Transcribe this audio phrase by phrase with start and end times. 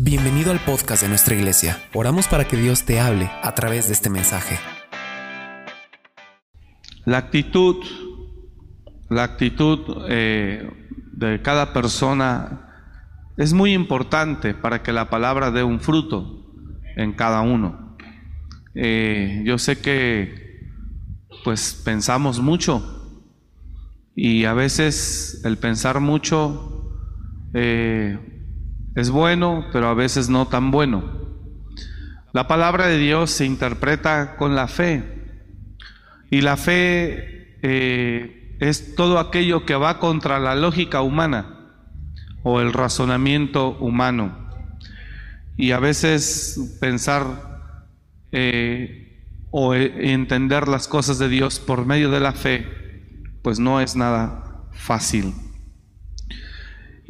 [0.00, 1.82] Bienvenido al podcast de nuestra iglesia.
[1.92, 4.56] Oramos para que Dios te hable a través de este mensaje.
[7.04, 7.84] La actitud,
[9.10, 10.70] la actitud eh,
[11.14, 12.94] de cada persona
[13.36, 16.46] es muy importante para que la palabra dé un fruto
[16.94, 17.96] en cada uno.
[18.76, 20.60] Eh, yo sé que
[21.42, 23.24] pues pensamos mucho
[24.14, 26.88] y a veces el pensar mucho
[27.52, 28.37] eh,
[28.94, 31.04] es bueno, pero a veces no tan bueno.
[32.32, 35.02] La palabra de Dios se interpreta con la fe.
[36.30, 41.70] Y la fe eh, es todo aquello que va contra la lógica humana
[42.42, 44.50] o el razonamiento humano.
[45.56, 47.72] Y a veces pensar
[48.30, 52.66] eh, o e, entender las cosas de Dios por medio de la fe,
[53.42, 55.34] pues no es nada fácil.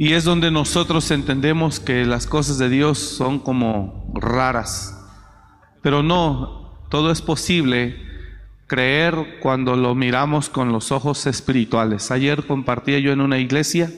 [0.00, 4.96] Y es donde nosotros entendemos que las cosas de Dios son como raras.
[5.82, 7.96] Pero no, todo es posible
[8.68, 12.12] creer cuando lo miramos con los ojos espirituales.
[12.12, 13.90] Ayer compartía yo en una iglesia,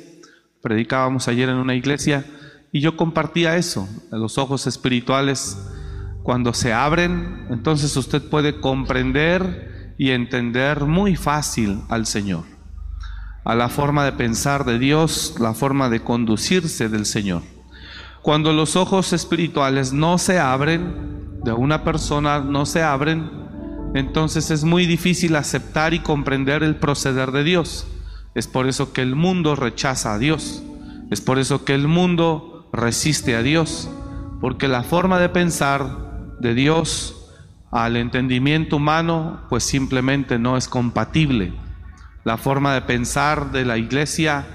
[0.63, 2.25] predicábamos ayer en una iglesia,
[2.73, 5.59] y yo compartía eso, los ojos espirituales,
[6.23, 12.60] cuando se abren, entonces usted puede comprender y entender muy fácil al Señor
[13.45, 17.43] a la forma de pensar de Dios, la forma de conducirse del Señor.
[18.23, 23.31] Cuando los ojos espirituales no se abren, de una persona no se abren,
[23.95, 27.87] entonces es muy difícil aceptar y comprender el proceder de Dios.
[28.35, 30.63] Es por eso que el mundo rechaza a Dios.
[31.11, 33.91] Es por eso que el mundo resiste a Dios.
[34.41, 37.17] Porque la forma de pensar de Dios
[37.73, 41.53] al entendimiento humano pues simplemente no es compatible
[42.25, 44.47] la forma de pensar de la iglesia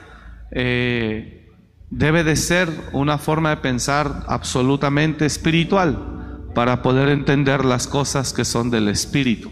[0.52, 1.52] eh,
[1.90, 8.46] debe de ser una forma de pensar absolutamente espiritual para poder entender las cosas que
[8.46, 9.52] son del espíritu.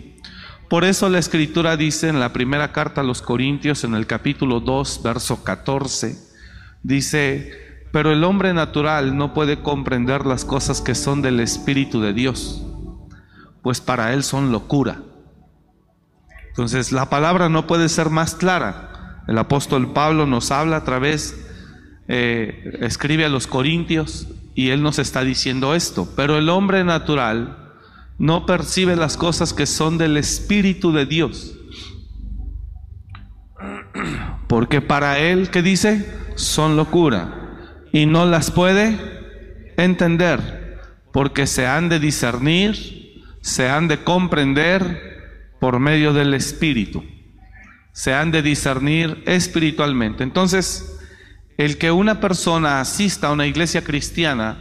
[0.70, 4.59] Por eso la escritura dice en la primera carta a los Corintios, en el capítulo
[4.59, 6.17] 2, verso 14,
[6.82, 7.52] dice,
[7.92, 12.65] pero el hombre natural no puede comprender las cosas que son del Espíritu de Dios,
[13.61, 15.02] pues para él son locura
[16.53, 19.23] entonces la palabra no puede ser más clara.
[19.27, 21.47] El apóstol Pablo nos habla a través,
[22.08, 26.08] eh, escribe a los Corintios y él nos está diciendo esto.
[26.15, 27.73] Pero el hombre natural
[28.19, 31.55] no percibe las cosas que son del Espíritu de Dios.
[34.47, 36.08] Porque para él, ¿qué dice?
[36.35, 37.81] Son locura.
[37.91, 38.99] Y no las puede
[39.75, 40.81] entender.
[41.11, 45.13] Porque se han de discernir, se han de comprender
[45.64, 47.06] por medio del Espíritu.
[47.94, 50.22] Se han de discernir espiritualmente.
[50.22, 51.00] Entonces,
[51.58, 54.58] el que una persona asista a una iglesia cristiana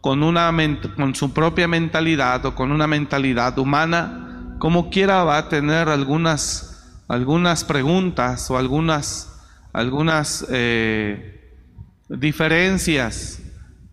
[0.00, 0.50] con, una,
[0.96, 7.02] con su propia mentalidad o con una mentalidad humana, como quiera va a tener algunas,
[7.08, 9.38] algunas preguntas o algunas,
[9.74, 11.60] algunas eh,
[12.08, 13.42] diferencias.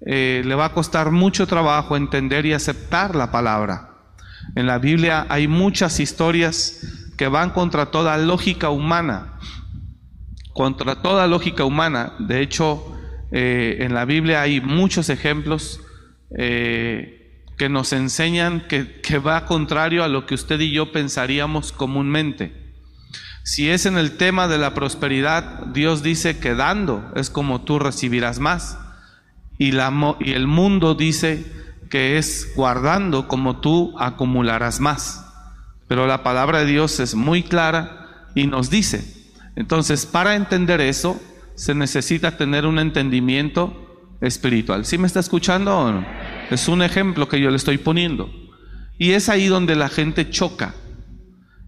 [0.06, 3.93] Eh, le va a costar mucho trabajo entender y aceptar la palabra.
[4.56, 6.80] En la Biblia hay muchas historias
[7.18, 9.40] que van contra toda lógica humana,
[10.54, 12.14] contra toda lógica humana.
[12.20, 12.94] De hecho,
[13.32, 15.80] eh, en la Biblia hay muchos ejemplos
[16.38, 22.54] eh, que nos enseñan que, va contrario a lo que usted y yo pensaríamos comúnmente.
[23.44, 27.80] Si es en el tema de la prosperidad, Dios dice que dando es como tú
[27.80, 28.80] recibirás más.
[29.58, 31.46] Y, y el mundo dice
[31.94, 35.32] que es guardando como tú acumularás más.
[35.88, 39.06] Pero la palabra de Dios es muy clara y nos dice,
[39.56, 41.22] entonces para entender eso
[41.54, 44.86] se necesita tener un entendimiento espiritual.
[44.86, 46.06] ¿Sí me está escuchando o no?
[46.50, 48.28] Es un ejemplo que yo le estoy poniendo.
[48.98, 50.74] Y es ahí donde la gente choca.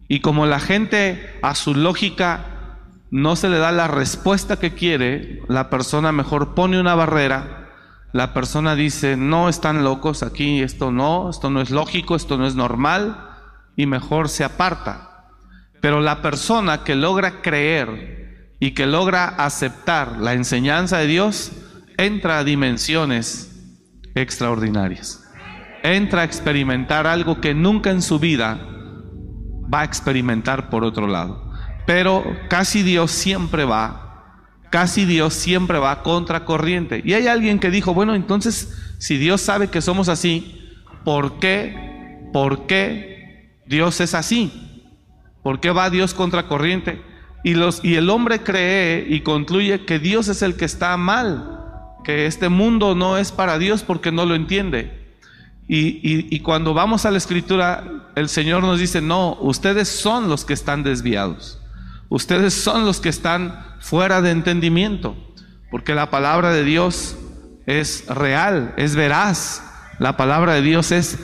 [0.08, 2.80] Y como la gente a su lógica
[3.12, 7.65] no se le da la respuesta que quiere, la persona mejor pone una barrera
[8.14, 12.48] la persona dice, no están locos aquí, esto no, esto no es lógico, esto no
[12.48, 13.30] es normal,
[13.76, 15.28] y mejor se aparta.
[15.82, 21.52] Pero la persona que logra creer y que logra aceptar la enseñanza de Dios,
[21.98, 23.52] entra a dimensiones
[24.16, 25.24] extraordinarias.
[25.84, 28.60] Entra a experimentar algo que nunca en su vida
[29.72, 31.52] va a experimentar por otro lado.
[31.86, 34.05] Pero casi Dios siempre va
[34.70, 37.02] Casi Dios siempre va contra corriente.
[37.06, 40.62] Y hay alguien que dijo, bueno, entonces, si Dios sabe que somos así,
[41.04, 42.30] ¿por qué?
[42.34, 44.52] ¿Por qué Dios es así?
[45.44, 47.02] ¿Por qué va Dios contra corriente?
[47.44, 51.62] Y, los, y el hombre cree y concluye que Dios es el que está mal,
[52.04, 55.06] que este mundo no es para Dios porque no lo entiende.
[55.68, 60.46] Y, y, cuando vamos a la escritura, el Señor nos dice, no, ustedes son los
[60.46, 61.60] que están desviados.
[62.10, 65.16] Ustedes son los que están fuera de entendimiento.
[65.72, 67.18] Porque la palabra de Dios
[67.66, 69.64] es real, es veraz.
[70.00, 71.20] La palabra de Dios es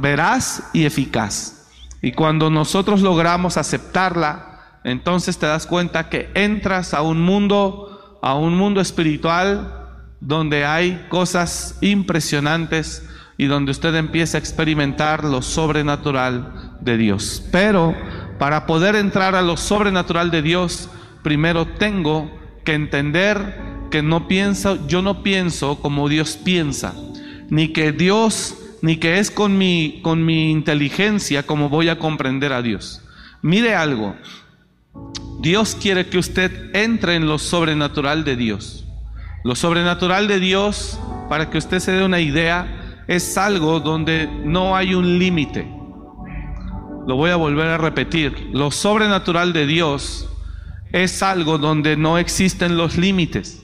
[0.00, 1.68] veraz y eficaz.
[2.02, 8.34] Y cuando nosotros logramos aceptarla, entonces te das cuenta que entras a un mundo, a
[8.34, 9.84] un mundo espiritual
[10.20, 17.42] donde hay cosas impresionantes y donde usted empieza a experimentar lo sobrenatural de Dios.
[17.50, 17.94] Pero
[18.38, 20.88] para poder entrar a lo sobrenatural de Dios,
[21.22, 22.30] primero tengo
[22.64, 23.58] que entender
[23.90, 26.94] que no pienso, yo no pienso como Dios piensa,
[27.48, 32.52] ni que Dios, ni que es con mi, con mi inteligencia como voy a comprender
[32.52, 33.02] a Dios.
[33.42, 34.16] Mire algo,
[35.40, 38.84] Dios quiere que usted entre en lo sobrenatural de Dios.
[39.44, 40.98] Lo sobrenatural de Dios,
[41.28, 45.70] para que usted se dé una idea, es algo donde no hay un límite.
[47.06, 48.48] Lo voy a volver a repetir.
[48.52, 50.28] Lo sobrenatural de Dios
[50.92, 53.62] es algo donde no existen los límites.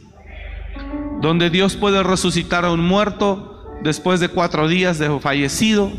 [1.21, 5.91] Donde Dios puede resucitar a un muerto después de cuatro días de fallecido.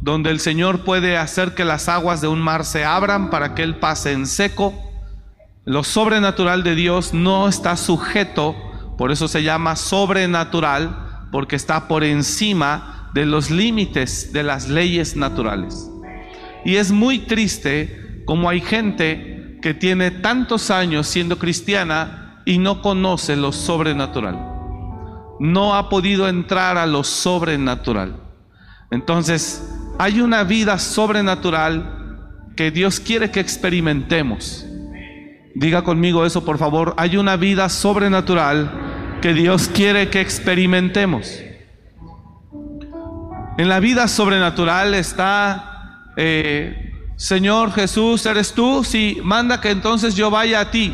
[0.00, 3.62] Donde el Señor puede hacer que las aguas de un mar se abran para que
[3.62, 4.74] Él pase en seco.
[5.64, 8.56] Lo sobrenatural de Dios no está sujeto,
[8.96, 15.14] por eso se llama sobrenatural, porque está por encima de los límites de las leyes
[15.16, 15.90] naturales.
[16.68, 22.82] Y es muy triste como hay gente que tiene tantos años siendo cristiana y no
[22.82, 24.38] conoce lo sobrenatural.
[25.40, 28.20] No ha podido entrar a lo sobrenatural.
[28.90, 29.66] Entonces,
[29.98, 34.66] hay una vida sobrenatural que Dios quiere que experimentemos.
[35.54, 36.92] Diga conmigo eso, por favor.
[36.98, 41.34] Hay una vida sobrenatural que Dios quiere que experimentemos.
[43.56, 45.67] En la vida sobrenatural está,
[46.20, 48.82] eh, Señor Jesús, ¿eres tú?
[48.82, 50.92] Si manda que entonces yo vaya a ti.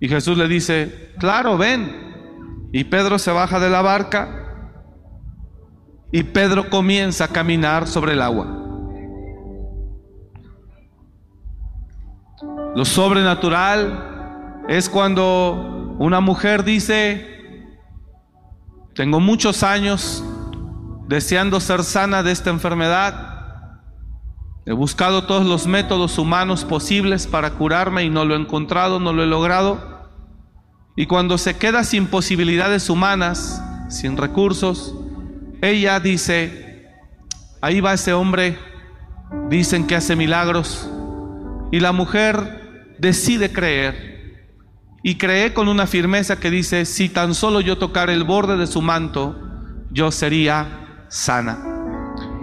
[0.00, 2.68] Y Jesús le dice, claro, ven.
[2.72, 4.40] Y Pedro se baja de la barca
[6.10, 8.46] y Pedro comienza a caminar sobre el agua.
[12.74, 17.66] Lo sobrenatural es cuando una mujer dice,
[18.94, 20.24] tengo muchos años
[21.08, 23.31] deseando ser sana de esta enfermedad.
[24.64, 29.12] He buscado todos los métodos humanos posibles para curarme y no lo he encontrado, no
[29.12, 30.08] lo he logrado.
[30.94, 34.94] Y cuando se queda sin posibilidades humanas, sin recursos,
[35.62, 36.86] ella dice,
[37.60, 38.56] ahí va ese hombre,
[39.48, 40.88] dicen que hace milagros.
[41.72, 44.12] Y la mujer decide creer
[45.02, 48.68] y cree con una firmeza que dice, si tan solo yo tocar el borde de
[48.68, 49.36] su manto,
[49.90, 51.58] yo sería sana.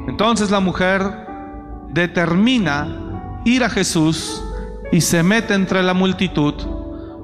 [0.10, 1.29] Entonces la mujer
[1.92, 4.44] determina ir a Jesús
[4.92, 6.54] y se mete entre la multitud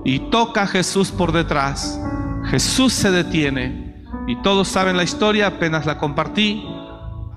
[0.03, 1.99] y toca a Jesús por detrás.
[2.45, 6.63] Jesús se detiene y todos saben la historia, apenas la compartí.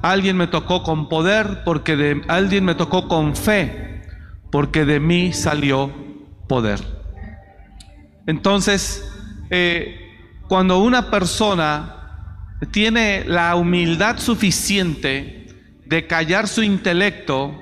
[0.02, 4.02] Alguien me tocó con poder porque alguien me tocó con fe,
[4.50, 5.90] porque de mí salió
[6.46, 6.80] poder.
[8.26, 9.10] Entonces,
[9.50, 9.98] eh,
[10.48, 11.94] cuando una persona
[12.70, 15.37] tiene la humildad suficiente
[15.88, 17.54] de callar su intelecto,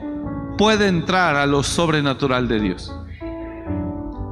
[0.58, 2.92] puede entrar a lo sobrenatural de Dios.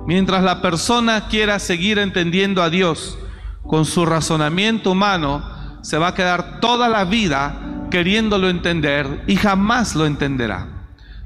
[0.06, 3.18] Mientras la persona quiera seguir entendiendo a Dios
[3.62, 5.44] con su razonamiento humano,
[5.82, 10.66] se va a quedar toda la vida queriéndolo entender y jamás lo entenderá.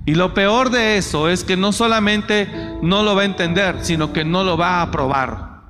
[0.04, 2.48] Y lo peor de eso es que no solamente
[2.82, 5.62] no lo va a entender, sino que no lo va a probar,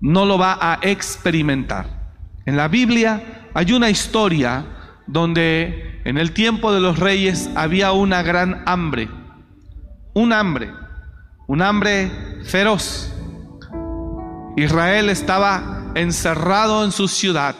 [0.00, 2.14] no lo va a experimentar.
[2.46, 4.64] En la Biblia hay una historia
[5.06, 9.10] donde en el tiempo de los reyes había una gran hambre,
[10.14, 10.72] un hambre,
[11.46, 12.10] un hambre
[12.44, 13.12] feroz.
[14.56, 17.56] Israel estaba encerrado en su ciudad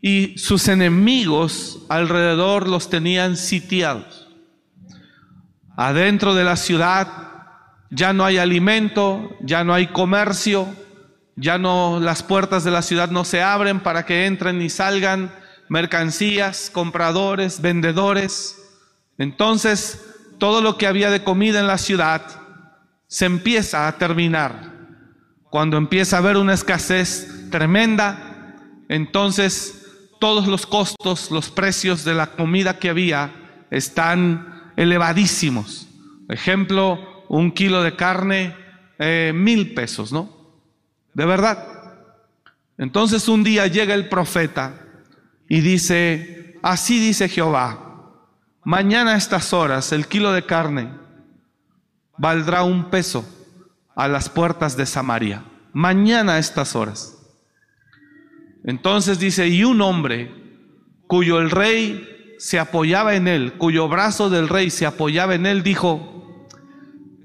[0.00, 4.28] y sus enemigos alrededor los tenían sitiados.
[5.76, 7.08] Adentro de la ciudad
[7.90, 10.68] ya no hay alimento, ya no hay comercio,
[11.34, 15.41] ya no las puertas de la ciudad no se abren para que entren y salgan
[15.68, 18.58] mercancías, compradores, vendedores.
[19.18, 20.00] Entonces,
[20.38, 22.22] todo lo que había de comida en la ciudad
[23.06, 24.72] se empieza a terminar.
[25.50, 28.56] Cuando empieza a haber una escasez tremenda,
[28.88, 29.86] entonces
[30.18, 33.30] todos los costos, los precios de la comida que había
[33.70, 35.88] están elevadísimos.
[36.28, 38.56] Ejemplo, un kilo de carne,
[38.98, 40.30] eh, mil pesos, ¿no?
[41.14, 41.72] De verdad.
[42.78, 44.74] Entonces un día llega el profeta
[45.52, 48.08] y dice, así dice Jehová,
[48.64, 50.90] mañana a estas horas el kilo de carne
[52.16, 53.22] valdrá un peso
[53.94, 55.44] a las puertas de Samaria.
[55.74, 57.18] Mañana a estas horas.
[58.64, 60.34] Entonces dice, y un hombre
[61.06, 65.62] cuyo el rey se apoyaba en él, cuyo brazo del rey se apoyaba en él,
[65.62, 66.48] dijo,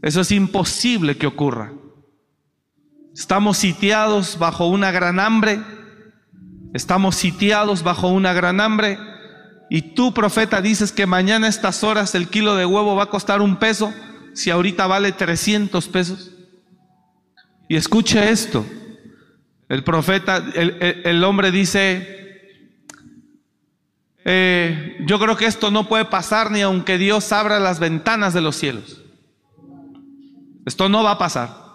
[0.01, 1.71] eso es imposible que ocurra.
[3.13, 5.61] Estamos sitiados bajo una gran hambre,
[6.73, 8.97] estamos sitiados bajo una gran hambre,
[9.69, 13.09] y tú, profeta, dices que mañana a estas horas el kilo de huevo va a
[13.09, 13.93] costar un peso,
[14.33, 16.31] si ahorita vale 300 pesos.
[17.67, 18.65] Y escuche esto,
[19.67, 22.17] el profeta, el, el hombre dice,
[24.29, 28.41] eh, yo creo que esto no puede pasar ni aunque Dios abra las ventanas de
[28.41, 29.01] los cielos.
[30.65, 31.66] Esto no va a pasar.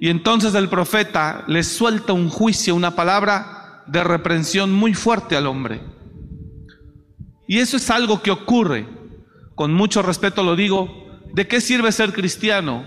[0.00, 5.46] Y entonces el profeta le suelta un juicio, una palabra de reprensión muy fuerte al
[5.46, 5.80] hombre.
[7.48, 8.86] Y eso es algo que ocurre,
[9.54, 12.86] con mucho respeto lo digo, ¿de qué sirve ser cristiano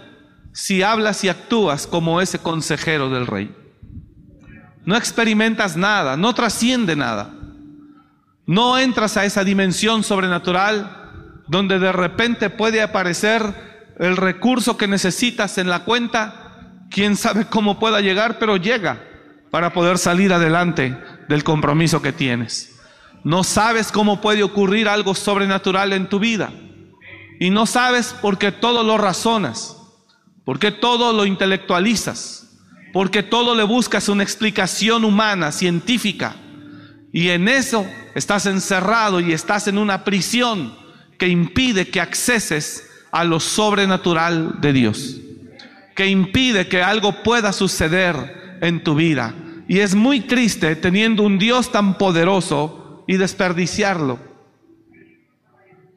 [0.54, 3.56] si hablas y actúas como ese consejero del rey?
[4.86, 7.34] No experimentas nada, no trasciende nada.
[8.46, 15.58] No entras a esa dimensión sobrenatural donde de repente puede aparecer el recurso que necesitas
[15.58, 16.49] en la cuenta.
[16.90, 19.04] Quién sabe cómo pueda llegar, pero llega
[19.52, 22.80] para poder salir adelante del compromiso que tienes.
[23.24, 26.52] No sabes cómo puede ocurrir algo sobrenatural en tu vida.
[27.40, 29.78] Y no sabes porque todo lo razonas,
[30.46, 32.58] porque todo lo intelectualizas,
[32.92, 36.36] porque todo le buscas una explicación humana, científica.
[37.12, 40.74] Y en eso estás encerrado y estás en una prisión
[41.18, 45.18] que impide que acceses a lo sobrenatural de Dios,
[46.00, 49.34] que impide que algo pueda suceder en tu vida.
[49.68, 54.18] Y es muy triste teniendo un Dios tan poderoso y desperdiciarlo.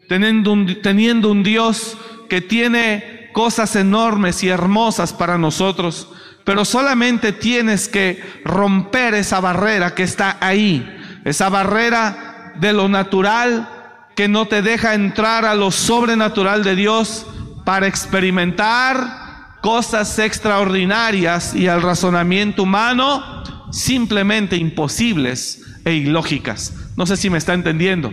[0.08, 1.96] Teniendo un, teniendo un Dios
[2.28, 6.08] que tiene cosas enormes y hermosas para nosotros,
[6.42, 10.84] pero solamente tienes que romper esa barrera que está ahí
[11.24, 13.68] esa barrera de lo natural
[14.16, 17.24] que no te deja entrar a lo sobrenatural de Dios
[17.64, 19.21] para experimentar
[19.62, 26.74] cosas extraordinarias y al razonamiento humano simplemente imposibles e ilógicas.
[26.96, 28.12] No sé si me está entendiendo.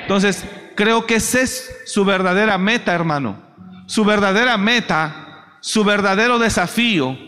[0.00, 3.42] Entonces, creo que esa es su verdadera meta, hermano.
[3.86, 7.18] Su verdadera meta, su verdadero desafío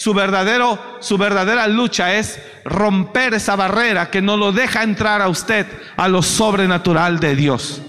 [0.00, 5.28] su, verdadero, su verdadera lucha es romper esa barrera que no lo deja entrar a
[5.28, 7.82] usted a lo sobrenatural de Dios.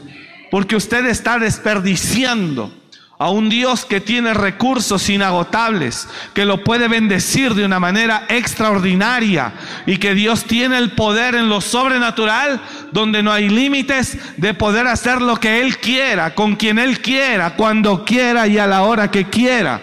[0.50, 2.74] Porque usted está desperdiciando
[3.22, 9.54] a un Dios que tiene recursos inagotables, que lo puede bendecir de una manera extraordinaria
[9.86, 12.60] y que Dios tiene el poder en lo sobrenatural
[12.92, 17.52] donde no hay límites de poder hacer lo que Él quiera, con quien Él quiera,
[17.52, 19.80] cuando quiera y a la hora que quiera.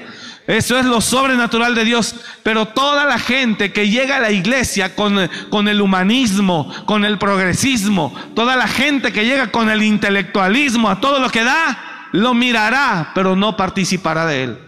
[0.49, 2.17] Eso es lo sobrenatural de Dios.
[2.43, 7.19] Pero toda la gente que llega a la iglesia con, con, el humanismo, con el
[7.19, 12.35] progresismo, toda la gente que llega con el intelectualismo, a todo lo que da, lo
[12.35, 14.59] mirará, pero no participará de él.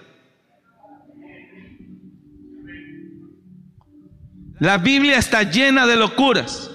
[4.58, 6.70] La Biblia está llena de locuras.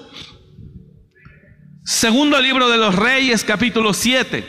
[1.84, 4.44] Segundo libro de los Reyes, capítulo 7.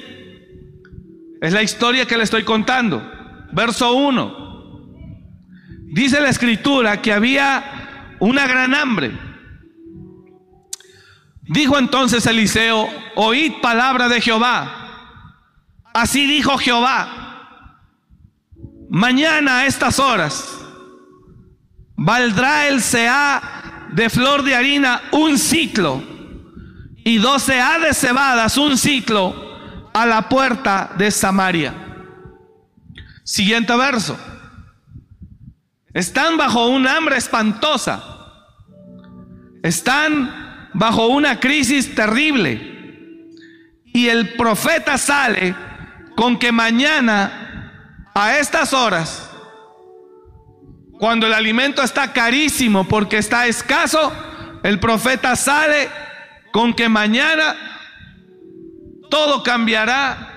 [1.43, 3.03] Es la historia que le estoy contando.
[3.53, 4.47] Verso 1.
[5.93, 9.13] Dice la escritura que había una gran hambre.
[11.43, 14.86] Dijo entonces Eliseo, oíd palabra de Jehová.
[15.97, 17.81] Así dijo Jehová,
[18.91, 20.47] mañana a estas horas
[21.97, 26.03] valdrá el sea de flor de harina un ciclo
[27.03, 31.73] y doce de cebadas un ciclo a la puerta de Samaria.
[33.25, 34.19] Siguiente verso.
[35.95, 38.05] Están bajo un hambre espantosa.
[39.63, 42.75] Están bajo una crisis terrible.
[43.95, 45.66] Y el profeta sale
[46.17, 49.31] con que mañana, a estas horas,
[50.99, 54.13] cuando el alimento está carísimo porque está escaso,
[54.63, 55.89] el profeta sale
[56.53, 57.55] con que mañana
[59.11, 60.33] todo cambiará.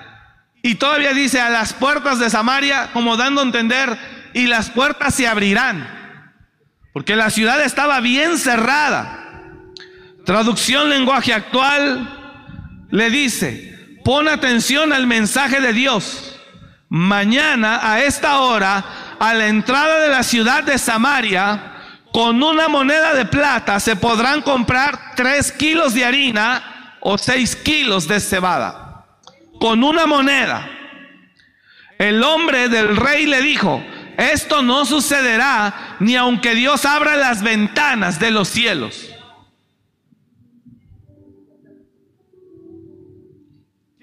[0.62, 3.98] Y todavía dice a las puertas de Samaria, como dando a entender,
[4.34, 6.34] y las puertas se abrirán.
[6.92, 9.16] Porque la ciudad estaba bien cerrada.
[10.26, 13.69] Traducción lenguaje actual le dice,
[14.10, 16.36] pon atención al mensaje de Dios.
[16.88, 21.76] Mañana a esta hora, a la entrada de la ciudad de Samaria,
[22.12, 28.08] con una moneda de plata se podrán comprar tres kilos de harina o seis kilos
[28.08, 29.06] de cebada.
[29.60, 30.68] Con una moneda.
[31.96, 33.80] El hombre del rey le dijo,
[34.18, 39.09] esto no sucederá ni aunque Dios abra las ventanas de los cielos.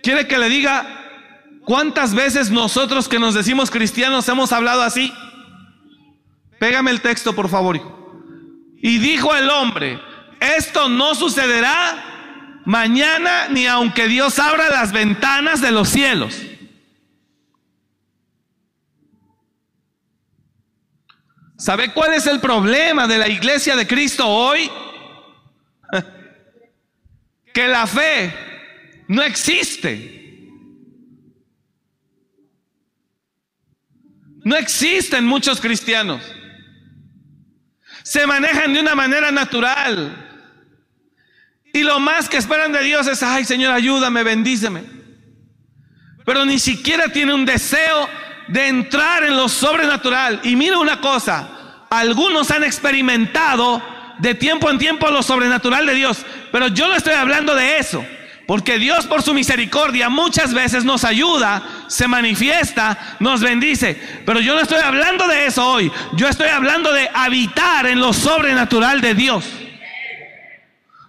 [0.07, 0.87] ¿Quiere que le diga
[1.65, 5.13] cuántas veces nosotros que nos decimos cristianos hemos hablado así?
[6.59, 7.77] Pégame el texto, por favor.
[8.77, 9.99] Y dijo el hombre,
[10.39, 16.41] esto no sucederá mañana ni aunque Dios abra las ventanas de los cielos.
[21.57, 24.71] ¿Sabe cuál es el problema de la iglesia de Cristo hoy?
[27.53, 28.46] Que la fe
[29.07, 30.13] no existe.
[34.43, 36.21] No existen muchos cristianos
[38.07, 40.15] se manejan de una manera natural.
[41.73, 44.83] Y lo más que esperan de Dios es, ay Señor, ayúdame, bendíceme.
[46.25, 48.07] Pero ni siquiera tiene un deseo
[48.47, 50.39] de entrar en lo sobrenatural.
[50.43, 53.83] Y mira una cosa, algunos han experimentado
[54.19, 58.05] de tiempo en tiempo lo sobrenatural de Dios, pero yo no estoy hablando de eso.
[58.47, 64.01] Porque Dios por su misericordia muchas veces nos ayuda, se manifiesta, nos bendice.
[64.25, 65.91] Pero yo no estoy hablando de eso hoy.
[66.13, 69.45] Yo estoy hablando de habitar en lo sobrenatural de Dios.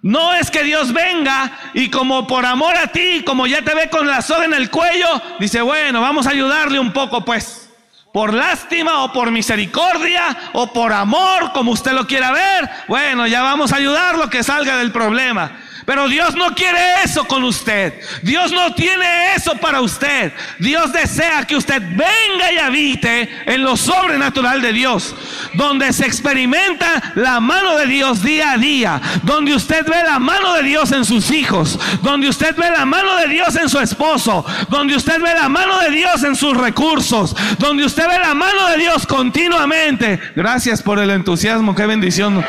[0.02, 3.88] No es que Dios venga y como por amor a ti, como ya te ve
[3.88, 7.70] con la soga en el cuello, dice, bueno, vamos a ayudarle un poco pues.
[8.12, 13.42] Por lástima o por misericordia o por amor, como usted lo quiera ver, bueno, ya
[13.42, 15.52] vamos a ayudarlo que salga del problema.
[15.88, 17.94] Pero Dios no quiere eso con usted.
[18.20, 20.34] Dios no tiene eso para usted.
[20.58, 25.16] Dios desea que usted venga y habite en lo sobrenatural de Dios.
[25.54, 29.00] Donde se experimenta la mano de Dios día a día.
[29.22, 31.80] Donde usted ve la mano de Dios en sus hijos.
[32.02, 34.44] Donde usted ve la mano de Dios en su esposo.
[34.68, 37.34] Donde usted ve la mano de Dios en sus recursos.
[37.56, 40.20] Donde usted ve la mano de Dios continuamente.
[40.36, 41.74] Gracias por el entusiasmo.
[41.74, 42.44] Qué bendición.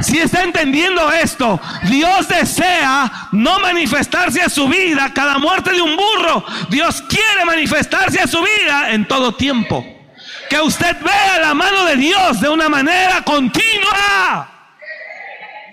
[0.00, 5.96] Si está entendiendo esto, Dios desea no manifestarse a su vida cada muerte de un
[5.96, 6.44] burro.
[6.70, 9.84] Dios quiere manifestarse a su vida en todo tiempo.
[10.48, 14.78] Que usted vea la mano de Dios de una manera continua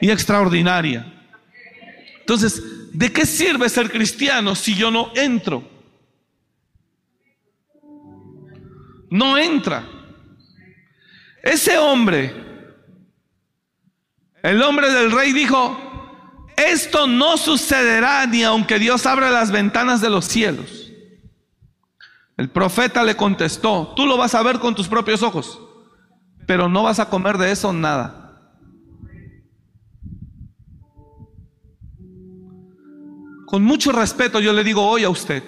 [0.02, 1.06] y extraordinaria.
[2.20, 2.62] Entonces,
[2.94, 5.68] ¿de qué sirve ser cristiano si yo no entro?
[9.10, 9.84] No entra.
[11.42, 12.49] Ese hombre
[14.44, 15.78] el hombre del rey dijo,
[16.56, 20.92] esto no sucederá ni aunque Dios abra las ventanas de los cielos.
[22.38, 25.62] El profeta le contestó, tú lo vas a ver con tus propios ojos,
[26.48, 28.20] pero no vas a comer de eso nada.
[33.46, 35.44] Con mucho respeto yo le digo hoy a usted,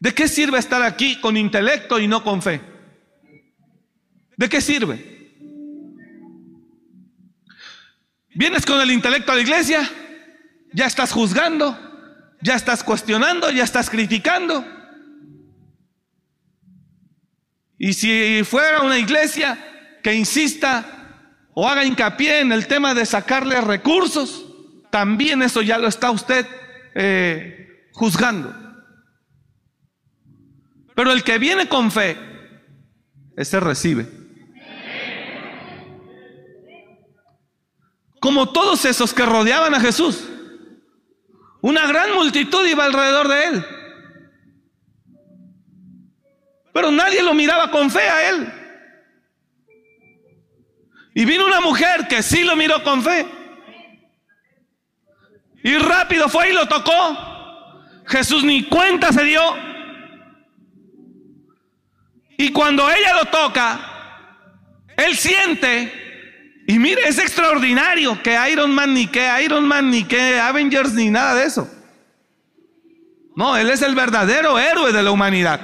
[0.00, 2.60] ¿de qué sirve estar aquí con intelecto y no con fe?
[4.36, 5.11] ¿De qué sirve?
[8.34, 9.88] Vienes con el intelecto a la iglesia,
[10.72, 11.78] ya estás juzgando,
[12.40, 14.64] ya estás cuestionando, ya estás criticando.
[17.78, 19.58] Y si fuera una iglesia
[20.02, 20.84] que insista
[21.52, 24.46] o haga hincapié en el tema de sacarle recursos,
[24.90, 26.46] también eso ya lo está usted
[26.94, 28.54] eh, juzgando.
[30.94, 32.16] Pero el que viene con fe,
[33.36, 34.21] ese recibe.
[38.22, 40.22] Como todos esos que rodeaban a Jesús.
[41.60, 43.66] Una gran multitud iba alrededor de él.
[46.72, 48.52] Pero nadie lo miraba con fe a él.
[51.16, 53.26] Y vino una mujer que sí lo miró con fe.
[55.64, 57.82] Y rápido fue y lo tocó.
[58.06, 59.42] Jesús ni cuenta se dio.
[62.38, 66.01] Y cuando ella lo toca, él siente
[66.66, 71.10] y mire, es extraordinario que Iron Man ni que Iron Man ni que Avengers ni
[71.10, 71.68] nada de eso.
[73.34, 75.60] No, Él es el verdadero héroe de la humanidad.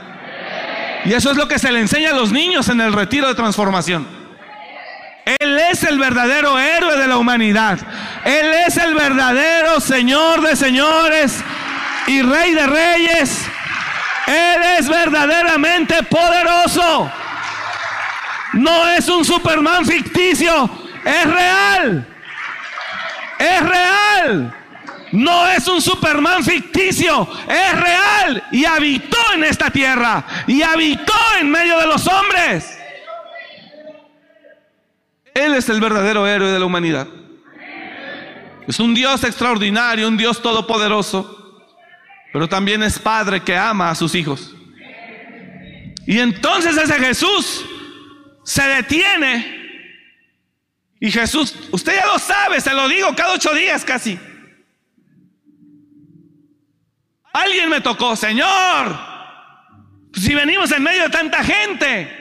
[1.05, 3.35] Y eso es lo que se le enseña a los niños en el retiro de
[3.35, 4.07] transformación.
[5.39, 7.79] Él es el verdadero héroe de la humanidad.
[8.25, 11.45] Él es el verdadero Señor de señores
[12.07, 13.47] y Rey de reyes.
[14.27, 17.11] Él es verdaderamente poderoso.
[18.55, 20.88] No es un Superman ficticio.
[21.09, 22.07] Es real.
[23.39, 24.55] Es real.
[25.13, 31.51] No es un Superman ficticio, es real y habitó en esta tierra y habitó en
[31.51, 32.79] medio de los hombres.
[35.33, 37.07] Él es el verdadero héroe de la humanidad.
[38.67, 41.65] Es un Dios extraordinario, un Dios todopoderoso,
[42.31, 44.55] pero también es Padre que ama a sus hijos.
[46.07, 47.65] Y entonces ese Jesús
[48.45, 49.58] se detiene.
[51.01, 54.19] Y Jesús, usted ya lo sabe, se lo digo cada ocho días casi.
[57.33, 58.99] Alguien me tocó, Señor.
[60.15, 62.15] Si venimos en medio de tanta gente.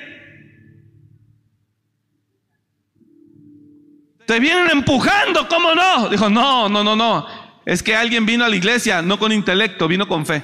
[4.27, 6.09] Te vienen empujando, ¿cómo no?
[6.09, 7.27] Dijo, no, no, no, no.
[7.65, 10.43] Es que alguien vino a la iglesia, no con intelecto, vino con fe.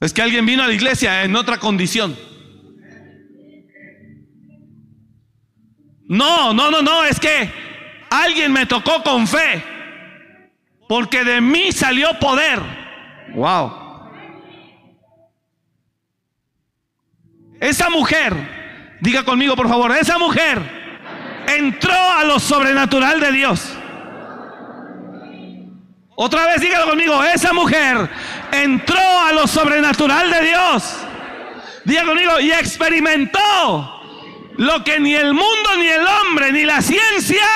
[0.00, 2.16] Es que alguien vino a la iglesia en otra condición.
[6.10, 7.48] No, no, no, no, es que
[8.10, 9.62] alguien me tocó con fe.
[10.88, 12.60] Porque de mí salió poder.
[13.32, 14.10] Wow.
[17.60, 18.34] Esa mujer,
[19.00, 20.60] diga conmigo por favor, esa mujer
[21.46, 23.72] entró a lo sobrenatural de Dios.
[26.16, 28.10] Otra vez dígalo conmigo, esa mujer
[28.50, 30.96] entró a lo sobrenatural de Dios.
[31.84, 33.99] Diga conmigo, y experimentó
[34.56, 37.46] lo que ni el mundo, ni el hombre, ni la ciencia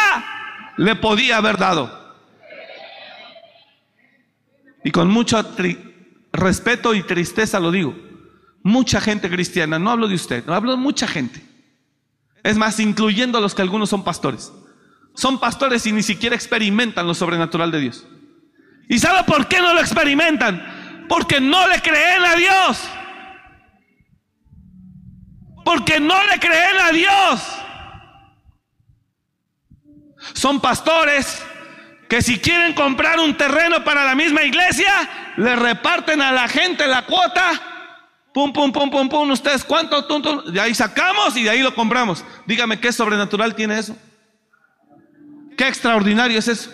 [0.77, 2.05] le podía haber dado.
[4.85, 5.43] Y con mucho
[6.33, 7.97] respeto y tristeza lo digo.
[8.63, 11.43] Mucha gente cristiana, no hablo de usted, no hablo de mucha gente.
[12.43, 14.53] Es más, incluyendo a los que algunos son pastores.
[15.15, 18.07] Son pastores y ni siquiera experimentan lo sobrenatural de Dios.
[18.89, 21.07] ¿Y sabe por qué no lo experimentan?
[21.09, 22.89] Porque no le creen a Dios.
[25.65, 27.41] Porque no le creen a Dios.
[30.35, 31.43] Son pastores
[32.09, 36.87] que si quieren comprar un terreno para la misma iglesia, le reparten a la gente
[36.87, 37.51] la cuota.
[38.33, 39.31] Pum, pum, pum, pum, pum.
[39.31, 40.03] Ustedes cuánto,
[40.43, 42.25] De ahí sacamos y de ahí lo compramos.
[42.47, 43.97] Dígame qué sobrenatural tiene eso.
[45.57, 46.71] Qué extraordinario es eso.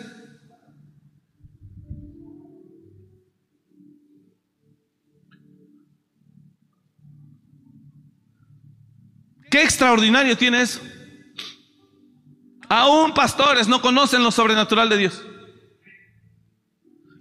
[9.50, 10.80] Qué extraordinario tiene eso.
[12.68, 15.24] Aún pastores no conocen lo sobrenatural de Dios.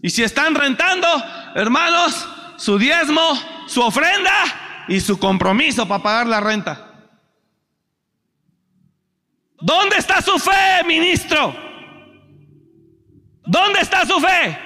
[0.04, 1.08] Y si están rentando,
[1.56, 3.22] hermanos, su diezmo,
[3.68, 6.86] su ofrenda y su compromiso para pagar la renta.
[9.60, 11.54] ¿Dónde está su fe, ministro?
[13.46, 14.58] ¿Dónde está su fe?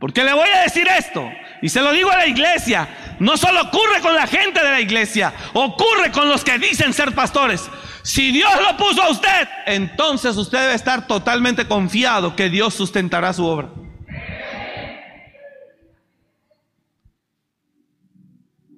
[0.00, 1.30] Porque le voy a decir esto,
[1.62, 4.80] y se lo digo a la iglesia, no solo ocurre con la gente de la
[4.80, 7.70] iglesia, ocurre con los que dicen ser pastores.
[8.02, 13.32] Si Dios lo puso a usted, entonces usted debe estar totalmente confiado que Dios sustentará
[13.32, 13.70] su obra.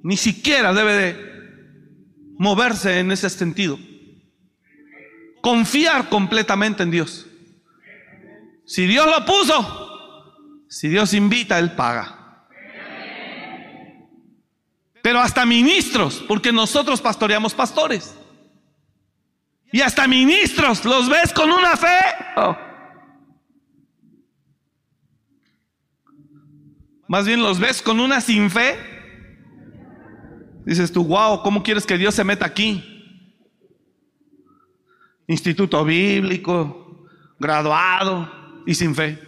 [0.03, 1.35] Ni siquiera debe de
[2.39, 3.79] moverse en ese sentido.
[5.41, 7.27] Confiar completamente en Dios.
[8.67, 12.14] Si Dios lo puso, si Dios invita, Él paga
[15.05, 18.17] pero hasta ministros, porque nosotros pastoreamos pastores.
[19.71, 21.99] Y hasta ministros, ¿los ves con una fe?
[22.37, 22.57] Oh.
[27.07, 28.79] Más bien los ves con una sin fe.
[30.65, 32.83] Dices tú, wow, ¿cómo quieres que Dios se meta aquí?
[35.27, 37.07] Instituto bíblico,
[37.39, 39.19] graduado y sin fe.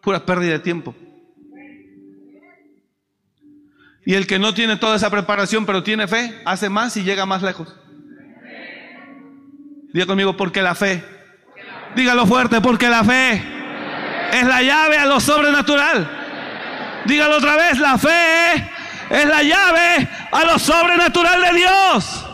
[0.00, 0.94] Pura pérdida de tiempo.
[4.06, 7.26] Y el que no tiene toda esa preparación, pero tiene fe, hace más y llega
[7.26, 7.74] más lejos.
[9.92, 11.04] Diga conmigo, porque la fe.
[11.96, 13.42] Dígalo fuerte, porque la fe
[14.32, 16.08] es la llave a lo sobrenatural.
[17.04, 18.70] Dígalo otra vez, la fe
[19.10, 22.26] es la llave a lo sobrenatural de Dios.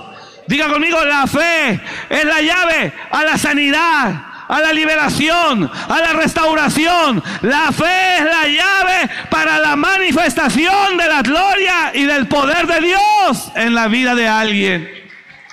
[0.46, 1.80] Diga conmigo, la fe
[2.10, 7.22] es la llave a la sanidad, a la liberación, a la restauración.
[7.40, 12.80] La fe es la llave para la manifestación de la gloria y del poder de
[12.82, 14.90] Dios en la vida de alguien.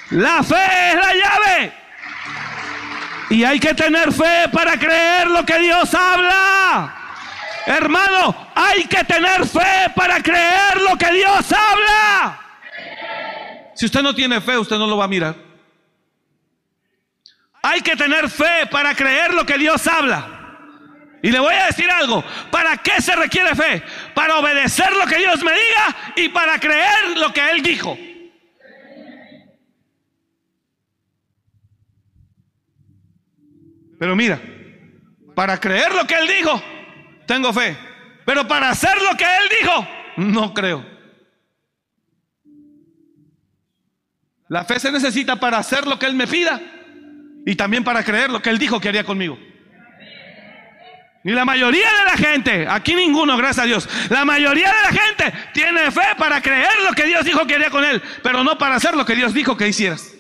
[0.10, 1.74] La fe es la llave.
[3.30, 6.94] Y hay que tener fe para creer lo que Dios habla.
[7.68, 12.38] Hermano, hay que tener fe para creer lo que Dios habla.
[13.76, 15.49] Si usted no tiene fe, usted no lo va a mirar.
[17.62, 20.36] Hay que tener fe para creer lo que Dios habla.
[21.22, 23.84] Y le voy a decir algo, ¿para qué se requiere fe?
[24.14, 27.98] Para obedecer lo que Dios me diga y para creer lo que Él dijo.
[34.00, 34.40] Pero mira,
[35.36, 36.64] para creer lo que Él dijo,
[37.28, 37.78] tengo fe.
[38.26, 40.86] Pero para hacer lo que Él dijo, no creo.
[44.48, 46.79] La fe se necesita para hacer lo que Él me pida
[47.46, 49.38] y también para creer lo que Él dijo que haría conmigo.
[51.24, 55.02] Y la mayoría de la gente, aquí ninguno, gracias a Dios, la mayoría de la
[55.02, 58.58] gente tiene fe para creer lo que Dios dijo que haría con Él, pero no
[58.58, 60.14] para hacer lo que Dios dijo que hicieras.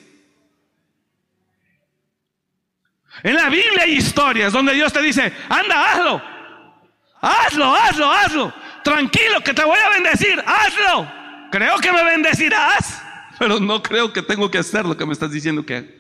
[3.23, 6.21] En la Biblia hay historias donde Dios te dice, anda, hazlo,
[7.21, 8.53] hazlo, hazlo, hazlo,
[8.84, 11.12] tranquilo que te voy a bendecir, hazlo.
[11.51, 13.01] Creo que me bendecirás,
[13.39, 15.98] pero no creo que tengo que hacer lo que me estás diciendo que haga.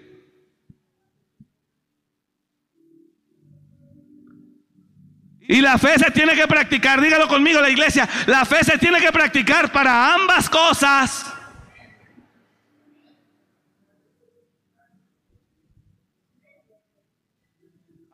[5.49, 9.01] Y la fe se tiene que practicar, dígalo conmigo la iglesia, la fe se tiene
[9.01, 11.25] que practicar para ambas cosas.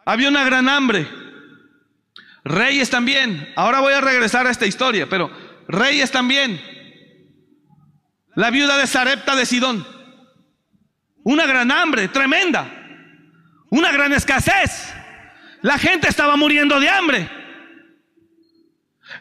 [0.06, 1.10] Había una gran hambre.
[2.46, 3.52] Reyes también.
[3.58, 5.30] Ahora voy a regresar a esta historia, pero
[5.68, 6.62] reyes también.
[8.36, 9.86] La viuda de Sarepta de Sidón.
[11.26, 12.66] Una gran hambre, tremenda.
[13.72, 14.95] Una gran escasez.
[15.66, 17.28] La gente estaba muriendo de hambre.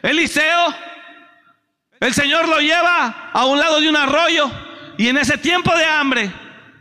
[0.03, 0.75] Eliseo,
[1.99, 4.51] el Señor lo lleva a un lado de un arroyo
[4.95, 6.31] y en ese tiempo de hambre,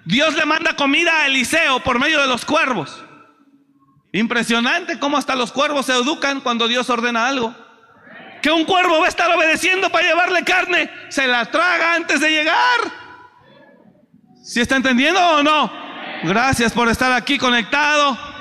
[0.05, 3.03] Dios le manda comida a Eliseo por medio de los cuervos.
[4.13, 7.55] Impresionante cómo hasta los cuervos se educan cuando Dios ordena algo.
[8.43, 12.31] Que un cuervo va a estar obedeciendo para llevarle carne, se la traga antes de
[12.31, 12.81] llegar.
[14.45, 15.73] ¿Sí está entendiendo o no?
[16.25, 18.34] Gracias por estar aquí conectado.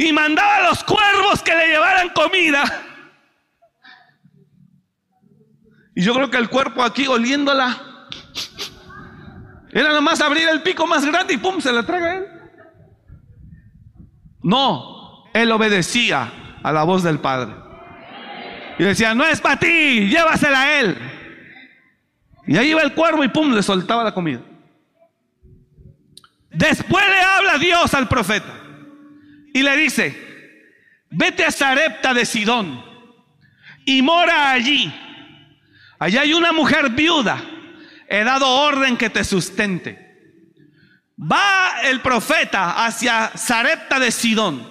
[0.00, 2.62] Y mandaba a los cuervos que le llevaran comida.
[5.96, 8.06] Y yo creo que el cuerpo aquí oliéndola.
[9.72, 12.26] Era nomás abrir el pico más grande y pum, se la traga él.
[14.40, 16.32] No, él obedecía
[16.62, 17.52] a la voz del Padre.
[18.78, 20.96] Y decía, no es para ti, llévasela a él.
[22.46, 24.42] Y ahí iba el cuervo y pum, le soltaba la comida.
[26.50, 28.67] Después le habla Dios al profeta
[29.58, 30.16] y le dice,
[31.10, 32.84] vete a Sarepta de Sidón
[33.84, 34.92] y mora allí.
[35.98, 37.42] Allá hay una mujer viuda,
[38.08, 40.06] he dado orden que te sustente.
[41.20, 44.64] Va el profeta hacia Sarepta de Sidón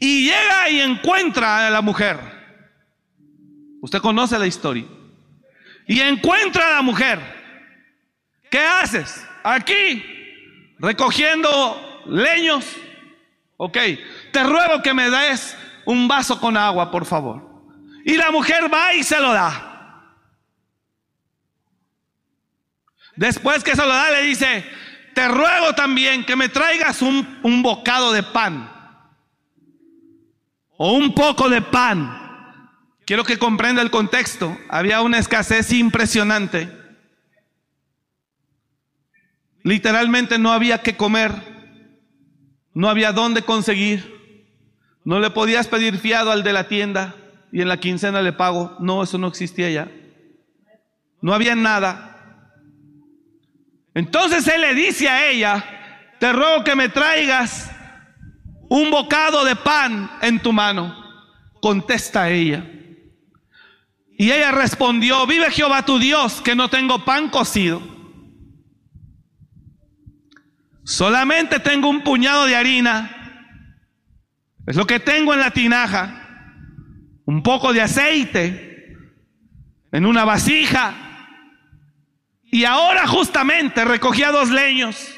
[0.00, 2.18] y llega y encuentra a la mujer.
[3.82, 4.86] Usted conoce la historia.
[5.86, 7.18] Y encuentra a la mujer.
[8.50, 9.26] ¿Qué haces?
[9.42, 10.02] Aquí,
[10.78, 12.64] recogiendo leños.
[13.56, 13.76] Ok,
[14.32, 17.48] te ruego que me des un vaso con agua, por favor.
[18.04, 19.64] Y la mujer va y se lo da.
[23.16, 24.64] Después que se lo da, le dice,
[25.14, 28.70] te ruego también que me traigas un, un bocado de pan.
[30.76, 32.70] O un poco de pan.
[33.04, 34.56] Quiero que comprenda el contexto.
[34.68, 36.70] Había una escasez impresionante.
[39.64, 41.32] Literalmente no había que comer.
[42.78, 44.54] No había dónde conseguir.
[45.02, 47.16] No le podías pedir fiado al de la tienda
[47.50, 48.76] y en la quincena le pago.
[48.78, 49.88] No, eso no existía ya.
[51.20, 52.54] No había nada.
[53.94, 55.64] Entonces él le dice a ella,
[56.20, 57.68] te ruego que me traigas
[58.68, 60.94] un bocado de pan en tu mano.
[61.60, 62.64] Contesta ella.
[64.16, 67.97] Y ella respondió, vive Jehová tu Dios, que no tengo pan cocido.
[70.88, 73.10] Solamente tengo un puñado de harina.
[74.66, 77.20] Es lo que tengo en la tinaja.
[77.26, 78.96] Un poco de aceite
[79.92, 80.94] en una vasija
[82.50, 85.14] y ahora justamente recogía dos leños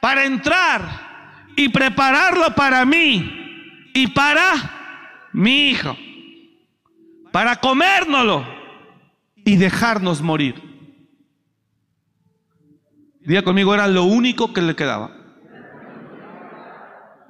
[0.00, 5.96] para entrar y prepararlo para mí y para mi hijo,
[7.30, 8.44] para comérnoslo
[9.44, 10.73] y dejarnos morir.
[13.24, 15.10] Día conmigo era lo único que le quedaba.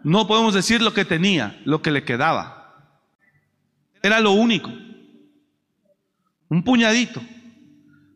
[0.02, 2.90] No podemos decir lo que tenía, lo que le quedaba.
[4.02, 4.70] Era lo único.
[6.48, 7.22] Un puñadito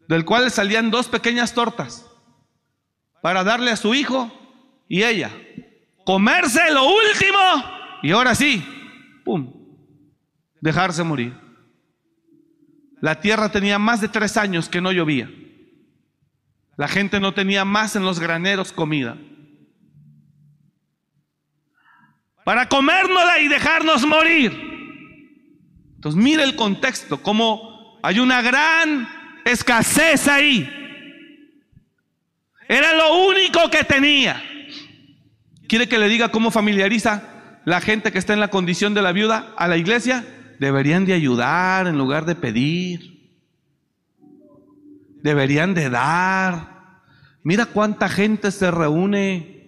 [0.09, 2.07] del cual salían dos pequeñas tortas
[3.23, 4.31] para darle a su hijo
[4.89, 5.31] y ella.
[6.05, 7.39] Comerse lo último
[8.03, 8.65] y ahora sí,
[9.25, 9.53] ¡pum!,
[10.61, 11.35] dejarse morir.
[13.01, 15.31] La tierra tenía más de tres años que no llovía.
[16.79, 19.19] La gente no tenía más en los graneros comida.
[22.45, 24.53] Para comérnosla y dejarnos morir.
[25.97, 29.09] Entonces mire el contexto, como hay una gran
[29.45, 30.71] escasez ahí.
[32.69, 34.41] Era lo único que tenía.
[35.67, 39.11] ¿Quiere que le diga cómo familiariza la gente que está en la condición de la
[39.11, 40.25] viuda a la iglesia?
[40.61, 43.18] Deberían de ayudar en lugar de pedir.
[45.23, 47.03] Deberían de dar.
[47.43, 49.59] Mira cuánta gente se reúne.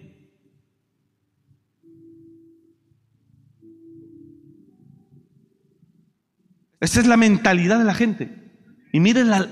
[6.79, 8.51] Esa es la mentalidad de la gente.
[8.91, 9.47] Y miren la,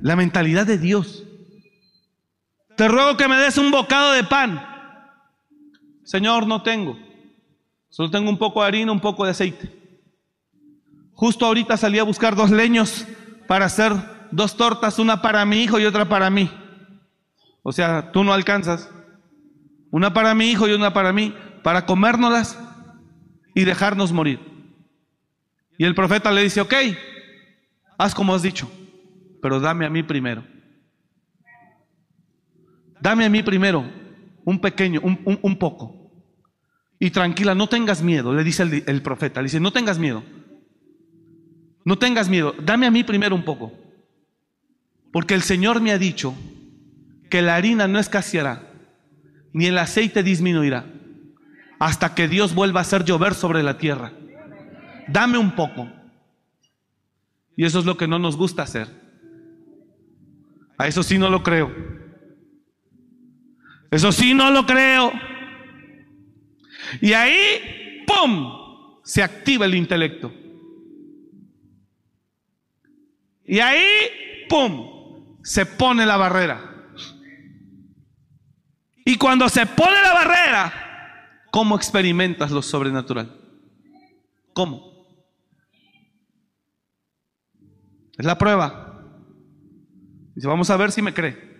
[0.00, 1.24] la mentalidad de Dios.
[2.76, 4.64] Te ruego que me des un bocado de pan.
[6.04, 6.98] Señor, no tengo.
[7.90, 9.70] Solo tengo un poco de harina, un poco de aceite.
[11.12, 13.06] Justo ahorita salí a buscar dos leños
[13.46, 13.92] para hacer
[14.32, 16.50] dos tortas, una para mi hijo y otra para mí.
[17.62, 18.90] O sea, tú no alcanzas.
[19.90, 22.58] Una para mi hijo y una para mí, para comérnoslas
[23.54, 24.40] y dejarnos morir.
[25.78, 26.74] Y el profeta le dice, ok,
[27.98, 28.70] haz como has dicho,
[29.40, 30.44] pero dame a mí primero.
[33.00, 33.84] Dame a mí primero
[34.44, 36.10] un pequeño, un, poco.
[36.98, 40.24] Y tranquila, no tengas miedo, le dice el, el profeta, le dice, no tengas miedo.
[41.84, 43.72] No tengas miedo, dame a mí primero un poco.
[45.12, 46.34] Porque el Señor me ha dicho
[47.30, 48.72] que la harina no escaseará,
[49.52, 50.86] ni el aceite disminuirá,
[51.78, 54.12] hasta que Dios vuelva a hacer llover sobre la tierra.
[55.08, 55.90] Dame un poco.
[57.56, 58.88] Y eso es lo que no nos gusta hacer.
[60.78, 61.70] A eso sí no lo creo.
[63.90, 65.12] Eso sí no lo creo.
[67.00, 70.32] Y ahí, ¡pum!, se activa el intelecto.
[73.44, 73.84] Y ahí,
[74.48, 74.91] ¡pum!,
[75.42, 76.60] se pone la barrera.
[79.04, 83.36] Y cuando se pone la barrera, ¿cómo experimentas lo sobrenatural?
[84.52, 84.92] ¿Cómo?
[88.16, 89.00] Es la prueba.
[90.34, 91.50] Dice, vamos a ver si me cree.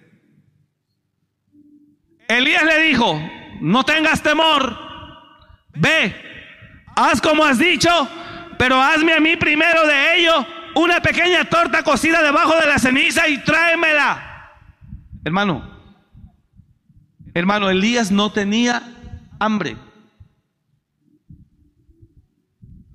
[2.29, 3.21] Elías le dijo,
[3.61, 4.79] no tengas temor,
[5.75, 6.15] ve,
[6.97, 7.91] haz como has dicho,
[8.59, 13.29] pero hazme a mí primero de ello una pequeña torta cocida debajo de la ceniza
[13.29, 14.51] y tráemela.
[15.25, 15.71] Hermano,
[17.35, 18.83] hermano, Elías no tenía
[19.39, 19.77] hambre.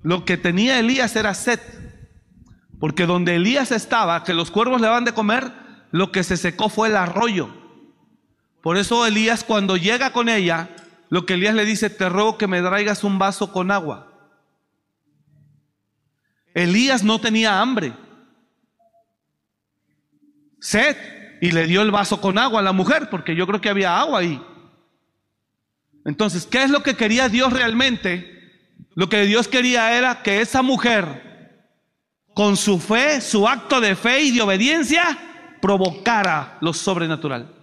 [0.02, 1.60] Lo que tenía Elías era sed.
[2.80, 5.52] Porque donde Elías estaba, que los cuervos le van de comer,
[5.90, 7.50] lo que se secó fue el arroyo.
[8.62, 10.70] Por eso Elías cuando llega con ella,
[11.10, 14.07] lo que Elías le dice, te ruego que me traigas un vaso con agua.
[16.54, 17.92] Elías no tenía hambre,
[20.60, 20.96] sed,
[21.40, 23.98] y le dio el vaso con agua a la mujer, porque yo creo que había
[23.98, 24.42] agua ahí.
[26.04, 28.34] Entonces, ¿qué es lo que quería Dios realmente?
[28.94, 31.64] Lo que Dios quería era que esa mujer,
[32.34, 35.16] con su fe, su acto de fe y de obediencia,
[35.60, 37.58] provocara lo sobrenatural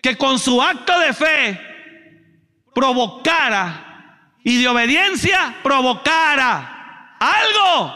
[0.00, 1.60] que con su acto de fe
[2.74, 3.87] provocara
[4.48, 7.92] y de obediencia provocara algo.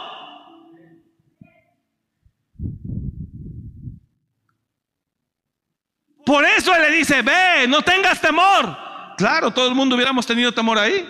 [6.26, 8.76] Por eso él le dice, ve, no tengas temor.
[9.16, 11.08] Claro, todo el mundo hubiéramos tenido temor ahí.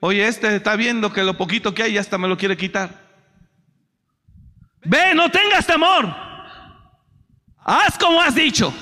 [0.00, 2.90] Oye, este está viendo que lo poquito que hay ya hasta me lo quiere quitar.
[4.84, 6.14] Ve, no tengas temor.
[7.64, 8.74] Haz como has dicho.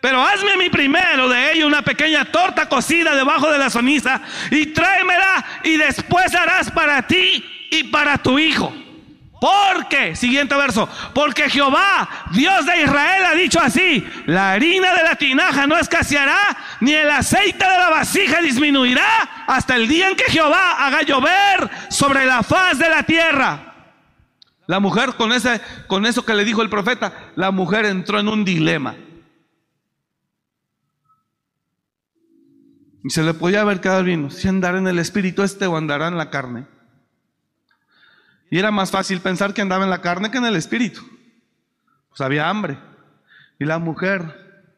[0.00, 4.20] Pero hazme a mí primero de ello una pequeña torta cocida debajo de la ceniza
[4.50, 8.72] y tráemela y después harás para ti y para tu hijo.
[9.40, 15.16] Porque, siguiente verso, porque Jehová, Dios de Israel, ha dicho así, la harina de la
[15.16, 20.30] tinaja no escaseará, ni el aceite de la vasija disminuirá, hasta el día en que
[20.30, 23.74] Jehová haga llover sobre la faz de la tierra.
[24.66, 28.28] La mujer, con, ese, con eso que le dijo el profeta, la mujer entró en
[28.28, 28.96] un dilema.
[33.06, 36.08] Y se le podía haber quedado bien, si andará en el espíritu este o andará
[36.08, 36.66] en la carne.
[38.50, 41.02] Y era más fácil pensar que andaba en la carne que en el espíritu.
[42.08, 42.76] Pues había hambre.
[43.60, 44.72] Y la mujer,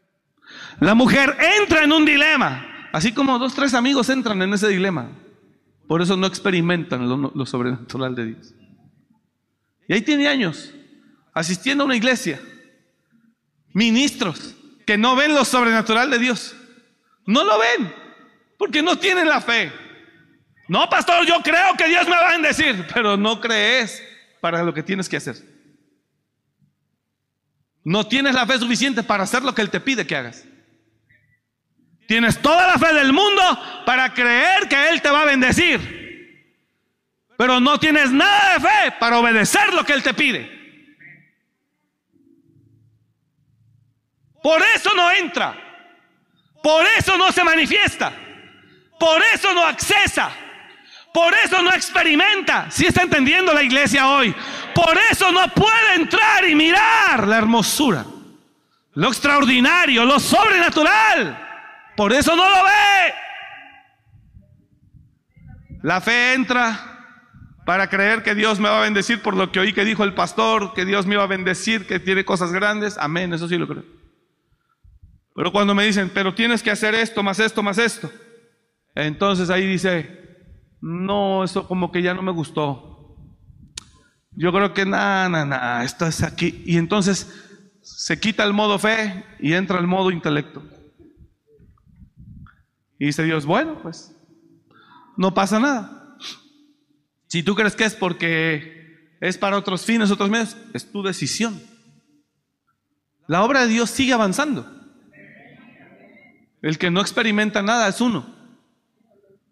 [0.78, 5.08] la mujer entra en un dilema, así como dos, tres amigos entran en ese dilema.
[5.86, 8.54] Por eso no experimentan lo, lo sobrenatural de Dios.
[9.88, 10.74] Y ahí tiene años,
[11.33, 12.42] asistiendo a una iglesia,
[13.72, 14.54] ministros
[14.87, 16.54] que no ven lo sobrenatural de Dios.
[17.24, 18.08] No lo ven.
[18.59, 19.73] Porque no tienen la fe.
[20.67, 24.02] No, pastor, yo creo que Dios me va a bendecir, pero no crees
[24.40, 25.37] para lo que tienes que hacer.
[27.85, 30.44] No tienes la fe suficiente para hacer lo que Él te pide que hagas.
[32.06, 33.42] Tienes toda la fe del mundo
[33.87, 35.96] para creer que Él te va a bendecir.
[37.38, 40.59] Pero no tienes nada de fe para obedecer lo que Él te pide.
[44.42, 45.56] Por eso no entra.
[46.63, 48.13] Por eso no se manifiesta.
[48.99, 50.31] Por eso no accesa.
[51.13, 52.71] Por eso no experimenta.
[52.71, 54.35] Si está entendiendo la iglesia hoy?
[54.75, 58.05] Por eso no puede entrar y mirar la hermosura,
[58.94, 61.46] lo extraordinario, lo sobrenatural.
[61.96, 63.15] Por eso no lo ve.
[65.83, 66.99] La fe entra
[67.65, 70.15] para creer que Dios me va a bendecir por lo que oí que dijo el
[70.15, 72.96] pastor, que Dios me va a bendecir, que tiene cosas grandes.
[72.99, 73.85] Amén, eso sí lo creo.
[75.35, 78.11] Pero cuando me dicen, pero tienes que hacer esto, más esto, más esto,
[79.07, 80.46] entonces ahí dice,
[80.81, 83.17] no, eso como que ya no me gustó.
[84.33, 86.63] Yo creo que nada, nada, nada, esto es aquí.
[86.67, 87.33] Y entonces
[87.81, 90.63] se quita el modo fe y entra el modo intelecto.
[92.99, 94.15] Y dice Dios, bueno, pues
[95.17, 96.17] no pasa nada.
[97.29, 101.61] Si tú crees que es porque es para otros fines, otros medios, es tu decisión.
[103.29, 104.67] La obra de Dios sigue avanzando.
[106.63, 108.37] El que no experimenta nada es uno,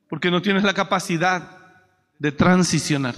[0.09, 1.59] porque no tienes la capacidad
[2.19, 3.15] de transicionar.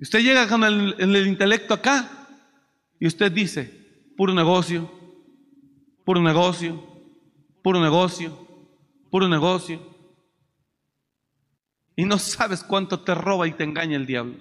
[0.00, 2.28] Usted llega con el, el intelecto acá
[2.98, 3.64] y usted dice,
[4.16, 4.90] puro negocio,
[6.04, 6.82] puro negocio,
[7.62, 8.48] puro negocio,
[9.10, 9.90] puro negocio
[12.00, 14.34] y no sabes cuánto te roba y te engaña el diablo.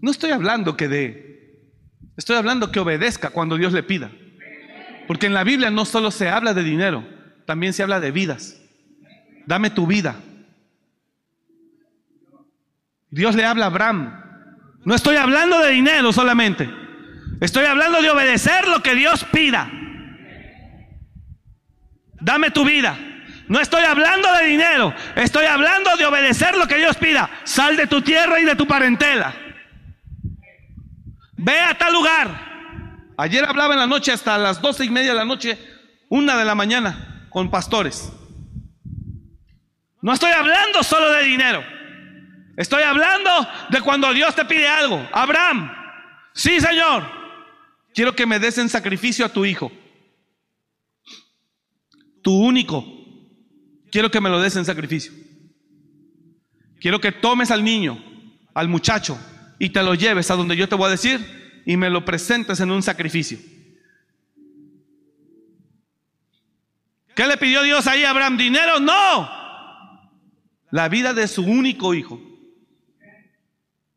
[0.00, 1.70] No estoy hablando que dé,
[2.16, 4.10] estoy hablando que obedezca cuando Dios le pida.
[5.06, 7.06] Porque en la Biblia no solo se habla de dinero,
[7.44, 8.60] también se habla de vidas.
[9.46, 10.16] Dame tu vida.
[13.10, 14.22] Dios le habla a Abraham.
[14.84, 16.68] No estoy hablando de dinero solamente.
[17.40, 19.70] Estoy hablando de obedecer lo que Dios pida.
[22.20, 22.96] Dame tu vida.
[23.48, 27.30] No estoy hablando de dinero, estoy hablando de obedecer lo que Dios pida.
[27.44, 29.34] Sal de tu tierra y de tu parentela.
[31.36, 32.45] Ve a tal lugar.
[33.16, 35.58] Ayer hablaba en la noche hasta las doce y media de la noche,
[36.08, 38.12] una de la mañana, con pastores.
[40.02, 41.64] No estoy hablando solo de dinero.
[42.56, 43.30] Estoy hablando
[43.70, 45.06] de cuando Dios te pide algo.
[45.12, 45.70] Abraham,
[46.32, 47.04] sí Señor,
[47.94, 49.72] quiero que me des en sacrificio a tu hijo.
[52.22, 52.84] Tu único
[53.90, 55.12] quiero que me lo des en sacrificio.
[56.80, 58.02] Quiero que tomes al niño,
[58.54, 59.18] al muchacho,
[59.58, 62.60] y te lo lleves a donde yo te voy a decir y me lo presentes
[62.60, 63.38] en un sacrificio.
[67.14, 68.38] ¿Qué le pidió Dios ahí a Abraham?
[68.38, 68.80] ¿Dinero?
[68.80, 69.28] No.
[70.70, 72.18] La vida de su único hijo.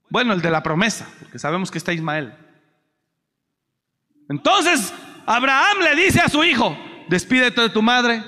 [0.09, 2.33] Bueno, el de la promesa, porque sabemos que está Ismael.
[4.27, 4.93] Entonces,
[5.25, 8.21] Abraham le dice a su hijo, despídete de tu madre,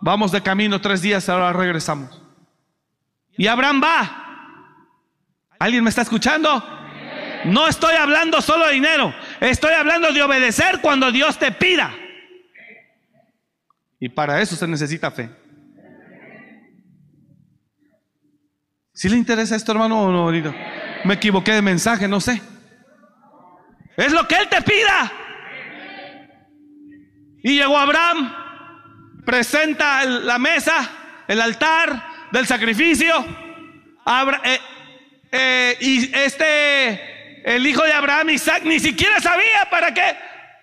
[0.00, 2.22] Vamos de camino tres días, ahora regresamos.
[3.36, 4.24] Y Abraham va.
[5.58, 6.62] ¿Alguien me está escuchando?
[7.48, 11.94] No estoy hablando solo de dinero, estoy hablando de obedecer cuando Dios te pida.
[14.00, 15.30] Y para eso se necesita fe.
[18.92, 20.52] ¿Si le interesa esto, hermano, o no?
[21.04, 22.42] Me equivoqué de mensaje, no sé.
[23.96, 25.12] Es lo que Él te pida.
[27.42, 28.34] Y llegó Abraham
[29.24, 30.90] presenta la mesa,
[31.28, 33.24] el altar del sacrificio.
[34.44, 34.58] Eh,
[35.30, 37.17] eh, y este,
[37.48, 40.16] el hijo de Abraham, Isaac, ni siquiera sabía para qué.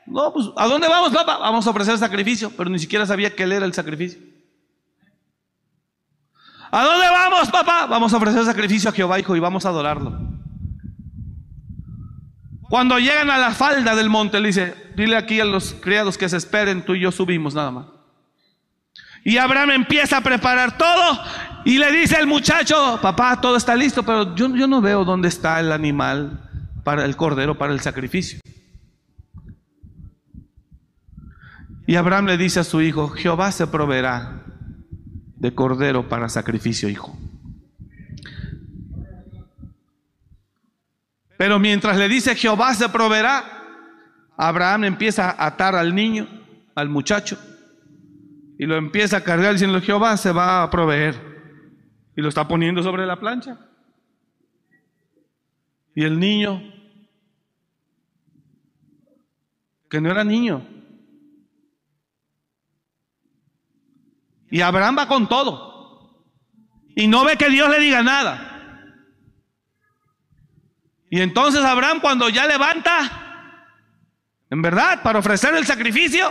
[0.06, 1.38] No, pues, ¿a dónde vamos, papá?
[1.40, 4.22] Vamos a ofrecer sacrificio, pero ni siquiera sabía que él era el sacrificio.
[6.70, 7.88] ¿A dónde vamos, papá?
[7.88, 10.16] Vamos a ofrecer sacrificio a Jehová, hijo, y vamos a adorarlo.
[12.70, 16.30] Cuando llegan a la falda del monte, le dice, dile aquí a los criados que
[16.30, 17.86] se esperen, tú y yo subimos nada más.
[19.24, 21.20] Y Abraham empieza a preparar todo
[21.66, 25.30] y le dice al muchacho, papá, todo está listo, pero yo, yo no veo dónde
[25.30, 26.45] está el animal
[26.86, 28.40] para el cordero, para el sacrificio.
[31.88, 34.44] Y Abraham le dice a su hijo, Jehová se proveerá
[35.36, 37.18] de cordero para sacrificio, hijo.
[41.38, 43.44] Pero mientras le dice Jehová se proveerá,
[44.38, 46.28] Abraham empieza a atar al niño,
[46.76, 47.38] al muchacho,
[48.60, 51.36] y lo empieza a cargar diciendo, Jehová se va a proveer.
[52.16, 53.58] Y lo está poniendo sobre la plancha.
[55.96, 56.62] Y el niño,
[59.96, 60.62] que no era niño.
[64.52, 66.28] Y Abraham va con todo.
[66.98, 68.92] Y no ve que Dios le diga nada.
[71.10, 73.72] Y entonces Abraham cuando ya levanta,
[74.50, 76.30] en verdad, para ofrecer el sacrificio,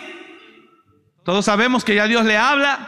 [1.24, 2.86] todos sabemos que ya Dios le habla.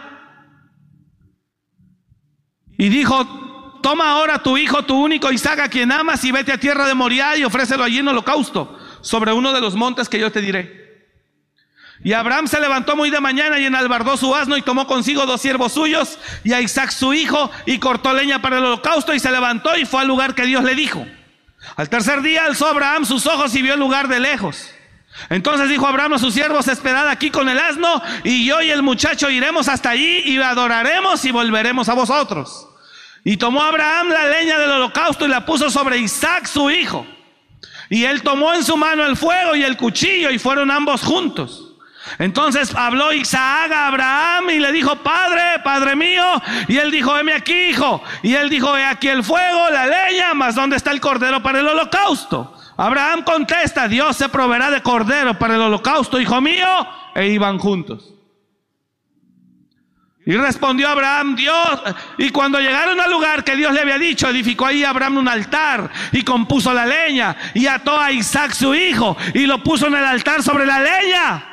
[2.77, 6.61] Y dijo, toma ahora tu hijo, tu único Isaac, a quien amas, y vete a
[6.61, 10.33] tierra de Moriah y ofrécelo allí en holocausto, sobre uno de los montes que yo
[10.33, 10.85] te diré.
[12.03, 15.41] Y Abraham se levantó muy de mañana y enalbardó su asno y tomó consigo dos
[15.41, 19.31] siervos suyos y a Isaac su hijo y cortó leña para el holocausto y se
[19.31, 21.07] levantó y fue al lugar que Dios le dijo.
[21.77, 24.71] Al tercer día alzó Abraham sus ojos y vio el lugar de lejos.
[25.31, 28.83] Entonces dijo Abraham a sus siervos, esperad aquí con el asno y yo y el
[28.83, 32.69] muchacho iremos hasta allí y adoraremos y volveremos a vosotros.
[33.25, 37.07] Y tomó Abraham la leña del holocausto y la puso sobre Isaac su hijo.
[37.89, 41.75] Y él tomó en su mano el fuego y el cuchillo y fueron ambos juntos.
[42.19, 46.25] Entonces habló Isaac a Abraham y le dijo, Padre, Padre mío.
[46.69, 48.03] Y él dijo, heme aquí, hijo.
[48.23, 51.61] Y él dijo, he aquí el fuego, la leña, mas ¿dónde está el cordero para
[51.61, 52.55] el holocausto?
[52.77, 56.67] Abraham contesta, Dios se proveerá de cordero para el holocausto, hijo mío.
[57.15, 58.16] E iban juntos.
[60.29, 61.83] Y respondió Abraham, Dios,
[62.19, 65.89] y cuando llegaron al lugar que Dios le había dicho, edificó ahí Abraham un altar
[66.11, 70.05] y compuso la leña y ató a Isaac su hijo y lo puso en el
[70.05, 71.45] altar sobre la leña.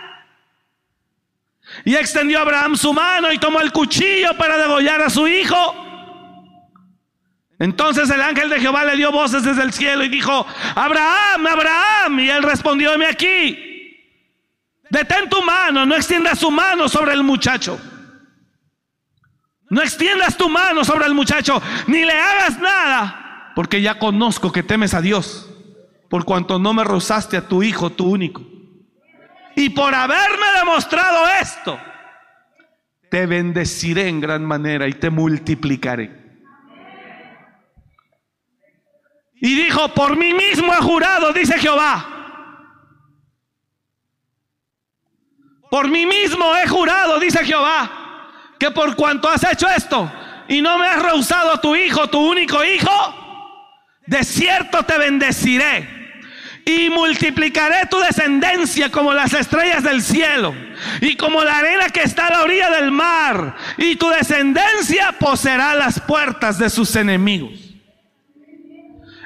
[1.86, 5.76] Y extendió Abraham su mano y tomó el cuchillo para degollar a su hijo.
[7.60, 12.20] Entonces el ángel de Jehová le dio voces desde el cielo y dijo, Abraham, Abraham.
[12.22, 14.10] Y él respondió, heme aquí.
[14.90, 17.80] Detén tu mano, no extiendas tu mano sobre el muchacho.
[19.74, 24.62] No extiendas tu mano sobre el muchacho, ni le hagas nada, porque ya conozco que
[24.62, 25.50] temes a Dios,
[26.12, 28.44] por cuanto no me rozaste a tu hijo, tu único.
[29.56, 31.80] Y por haberme demostrado esto,
[33.10, 36.22] te bendeciré en gran manera y te multiplicaré.
[39.42, 42.06] Y dijo, por mí mismo he jurado, dice Jehová.
[45.72, 48.03] Por mí mismo he jurado, dice Jehová,
[48.64, 50.10] que por cuanto has hecho esto
[50.48, 52.90] y no me has rehusado a tu hijo, tu único hijo,
[54.06, 56.22] de cierto te bendeciré
[56.64, 60.56] y multiplicaré tu descendencia como las estrellas del cielo
[61.02, 63.54] y como la arena que está a la orilla del mar.
[63.78, 67.52] Y tu descendencia poseerá las puertas de sus enemigos.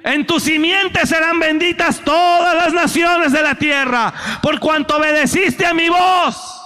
[0.04, 4.12] En tu simiente serán benditas todas las naciones de la tierra,
[4.42, 6.57] por cuanto obedeciste a mi voz.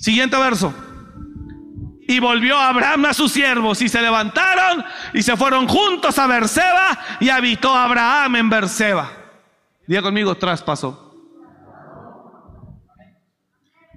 [0.00, 0.74] Siguiente verso.
[2.06, 4.82] Y volvió Abraham a sus siervos y se levantaron
[5.12, 9.10] y se fueron juntos a Berseba y habitó Abraham en Berseba.
[9.86, 11.14] Diga conmigo, traspasó.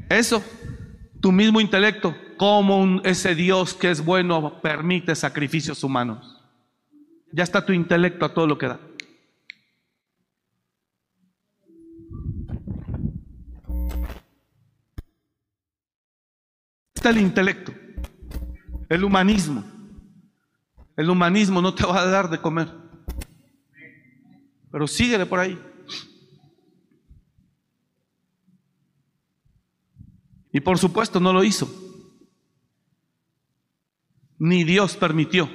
[0.09, 0.43] Eso,
[1.21, 6.41] tu mismo intelecto, como ese Dios que es bueno permite sacrificios humanos.
[7.31, 8.79] Ya está tu intelecto a todo lo que da.
[17.01, 17.73] Está el intelecto.
[18.87, 19.63] El humanismo.
[20.95, 22.71] El humanismo no te va a dar de comer.
[24.71, 25.59] Pero síguele por ahí.
[30.51, 31.67] Y por supuesto no lo hizo.
[34.37, 35.49] Ni Dios permitió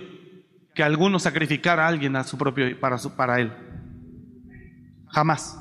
[0.74, 3.52] que alguno sacrificara a alguien a su propio para su, para él.
[5.10, 5.56] Jamás.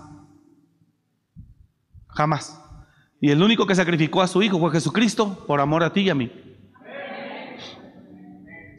[2.07, 2.64] Jamás.
[3.25, 6.11] Y el único que sacrificó a su hijo fue Jesucristo por amor a ti y
[6.11, 6.31] a mí.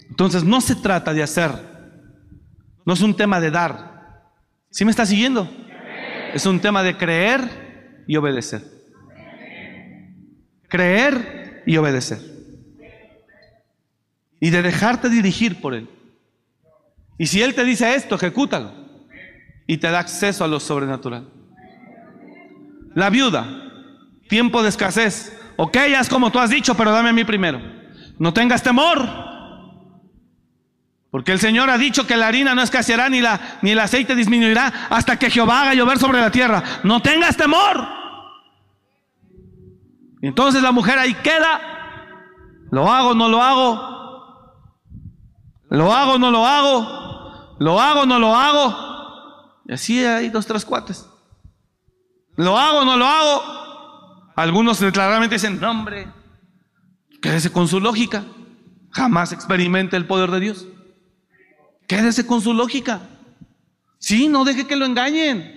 [0.09, 1.51] Entonces no se trata de hacer,
[2.84, 4.30] no es un tema de dar.
[4.70, 5.51] ¿Sí me está siguiendo?
[6.32, 8.62] Es un tema de creer y obedecer.
[10.68, 12.20] Creer y obedecer.
[14.38, 15.88] Y de dejarte dirigir por Él.
[17.18, 18.70] Y si Él te dice esto, ejecútalo.
[19.66, 21.32] Y te da acceso a lo sobrenatural.
[22.94, 23.66] La viuda,
[24.29, 25.39] tiempo de escasez.
[25.57, 27.61] Ok, haz como tú has dicho, pero dame a mí primero.
[28.18, 29.09] No tengas temor.
[31.11, 34.14] Porque el Señor ha dicho que la harina no escaseará ni, la, ni el aceite
[34.14, 36.62] disminuirá hasta que Jehová haga llover sobre la tierra.
[36.83, 37.89] No tengas temor.
[40.20, 41.61] Entonces la mujer ahí queda.
[42.70, 43.97] Lo hago, no lo hago.
[45.70, 47.57] Lo hago, no lo hago.
[47.59, 49.62] Lo hago, no lo hago.
[49.66, 51.09] Y así hay dos, tres cuates.
[52.37, 53.66] Lo hago, no lo hago.
[54.37, 56.07] Algunos claramente dicen, no hombre,
[57.22, 58.24] quédese con su lógica.
[58.91, 60.66] Jamás experimente el poder de Dios.
[61.89, 63.01] Quédese con su lógica.
[63.99, 65.57] Sí, no deje que lo engañen.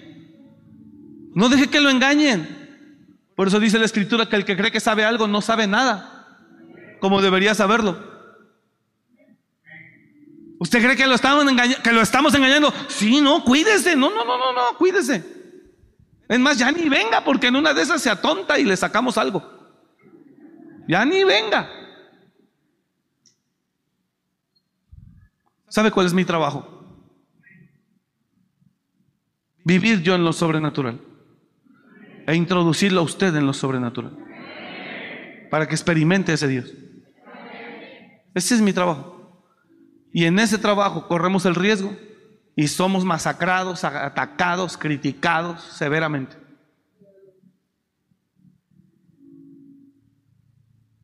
[1.36, 2.57] No deje que lo engañen.
[3.36, 6.38] Por eso dice la escritura que el que cree que sabe algo no sabe nada,
[6.99, 7.97] como debería saberlo.
[10.59, 12.73] ¿Usted cree que lo estamos, engañando, que lo estamos engañando?
[12.88, 13.95] Sí, no, cuídese.
[13.95, 15.38] No, no, no, no, no, cuídese.
[16.30, 19.17] Es más, ya ni venga, porque en una de esas se atonta y le sacamos
[19.17, 19.43] algo.
[20.88, 21.67] Ya ni venga.
[25.67, 27.03] ¿Sabe cuál es mi trabajo?
[29.63, 31.01] Vivir yo en lo sobrenatural.
[32.27, 34.15] e introducirlo a usted en lo sobrenatural.
[35.49, 36.71] Para que experimente ese Dios.
[38.36, 39.43] Ese es mi trabajo.
[40.13, 41.97] Y en ese trabajo corremos el riesgo
[42.60, 46.36] y somos masacrados, atacados, criticados severamente.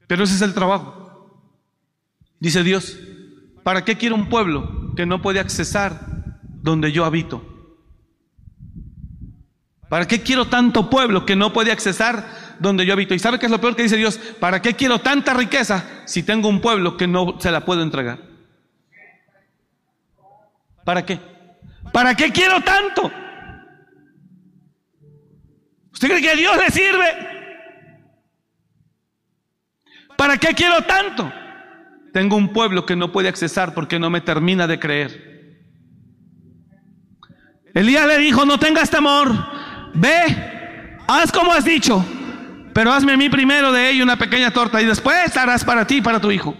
[0.05, 1.39] Pero ese es el trabajo.
[2.41, 2.99] Dice Dios,
[3.63, 7.41] ¿para qué quiero un pueblo que no puede accesar donde yo habito?
[9.87, 13.13] ¿Para qué quiero tanto pueblo que no puede accesar donde yo habito?
[13.13, 14.17] ¿Y sabe qué es lo peor que dice Dios?
[14.41, 18.19] ¿Para qué quiero tanta riqueza si tengo un pueblo que no se la puedo entregar?
[20.83, 21.34] ¿Para qué?
[21.91, 23.11] ¿Para qué quiero tanto?
[25.93, 27.35] ¿Usted cree que a Dios le sirve?
[30.17, 31.31] ¿Para qué quiero tanto?
[32.13, 35.35] Tengo un pueblo que no puede accesar porque no me termina de creer.
[37.73, 39.33] Elías le dijo, no tengas temor,
[39.93, 42.05] ve, haz como has dicho,
[42.73, 45.97] pero hazme a mí primero de ello una pequeña torta y después harás para ti
[45.97, 46.55] y para tu hijo.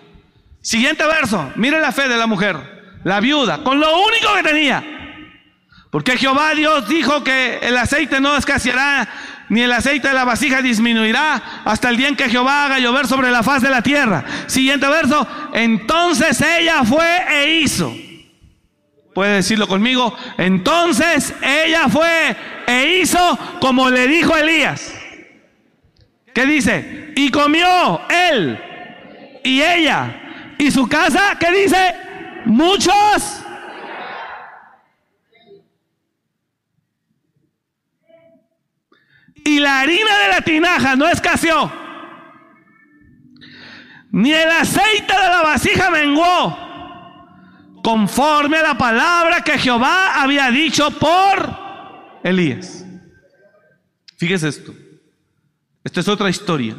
[0.62, 4.95] Siguiente verso, mire la fe de la mujer, la viuda, con lo único que tenía.
[5.96, 9.08] Porque Jehová Dios dijo que el aceite no escaseará
[9.48, 13.08] ni el aceite de la vasija disminuirá hasta el día en que Jehová haga llover
[13.08, 14.26] sobre la faz de la tierra.
[14.48, 17.96] Siguiente verso, entonces ella fue e hizo.
[19.14, 22.36] Puede decirlo conmigo, entonces ella fue
[22.68, 24.94] e hizo como le dijo Elías.
[26.34, 27.14] ¿Qué dice?
[27.16, 28.60] Y comió él
[29.46, 31.96] y ella y su casa, ¿qué dice?
[32.44, 33.45] Muchos
[39.46, 41.72] y la harina de la tinaja no escaseó,
[44.12, 46.58] ni el aceite de la vasija menguó,
[47.84, 52.84] conforme a la palabra que Jehová había dicho por Elías.
[54.18, 54.74] Fíjese esto.
[55.84, 56.76] Esta es otra historia.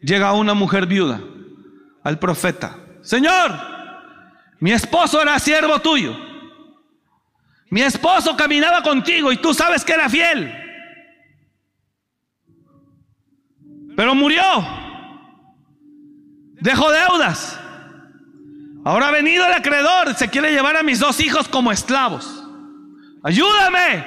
[0.00, 1.20] Llega una mujer viuda
[2.02, 2.76] al profeta.
[3.02, 3.52] Señor,
[4.58, 6.16] mi esposo era siervo tuyo.
[7.70, 10.63] Mi esposo caminaba contigo y tú sabes que era fiel.
[13.96, 14.42] Pero murió.
[16.60, 17.60] Dejó deudas.
[18.84, 20.14] Ahora ha venido el acreedor.
[20.14, 22.44] Se quiere llevar a mis dos hijos como esclavos.
[23.22, 24.06] Ayúdame.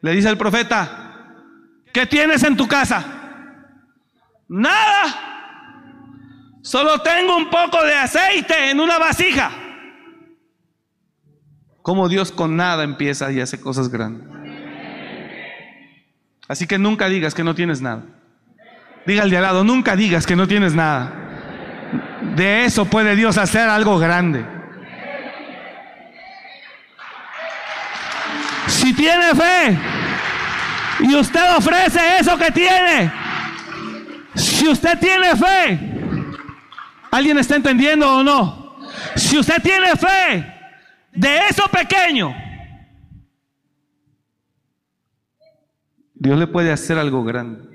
[0.00, 1.10] Le dice el profeta.
[1.92, 3.04] ¿Qué tienes en tu casa?
[4.48, 5.30] Nada.
[6.62, 9.50] Solo tengo un poco de aceite en una vasija.
[11.82, 14.29] Como Dios con nada empieza y hace cosas grandes.
[16.50, 18.02] Así que nunca digas que no tienes nada.
[19.06, 21.12] Diga al de al lado, nunca digas que no tienes nada.
[22.34, 24.44] De eso puede Dios hacer algo grande.
[28.66, 29.78] Si tiene fe
[30.98, 33.12] y usted ofrece eso que tiene,
[34.34, 35.78] si usted tiene fe,
[37.12, 38.76] ¿alguien está entendiendo o no?
[39.14, 40.52] Si usted tiene fe
[41.12, 42.34] de eso pequeño,
[46.20, 47.66] Dios le puede hacer algo grande.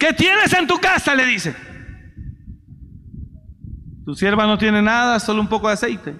[0.00, 1.14] ¿Qué tienes en tu casa?
[1.14, 1.54] Le dice.
[4.04, 6.16] Tu sierva no tiene nada, solo un poco de aceite.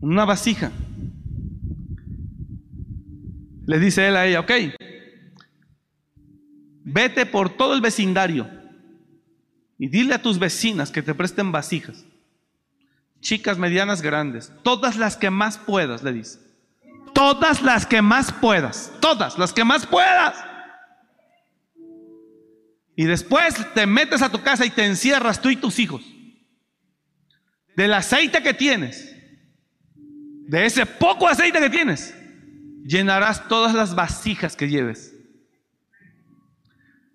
[0.00, 0.72] Una vasija.
[3.64, 4.50] Le dice él a ella, ok,
[6.84, 8.48] vete por todo el vecindario
[9.78, 12.07] y dile a tus vecinas que te presten vasijas.
[13.28, 14.50] Chicas, medianas, grandes.
[14.62, 16.38] Todas las que más puedas, le dice.
[17.12, 18.90] Todas las que más puedas.
[19.02, 20.34] Todas las que más puedas.
[22.96, 26.00] Y después te metes a tu casa y te encierras tú y tus hijos.
[27.76, 29.14] Del aceite que tienes,
[29.94, 32.14] de ese poco aceite que tienes,
[32.82, 35.14] llenarás todas las vasijas que lleves.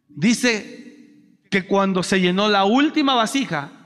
[0.10, 3.83] Dice que cuando se llenó la última vasija,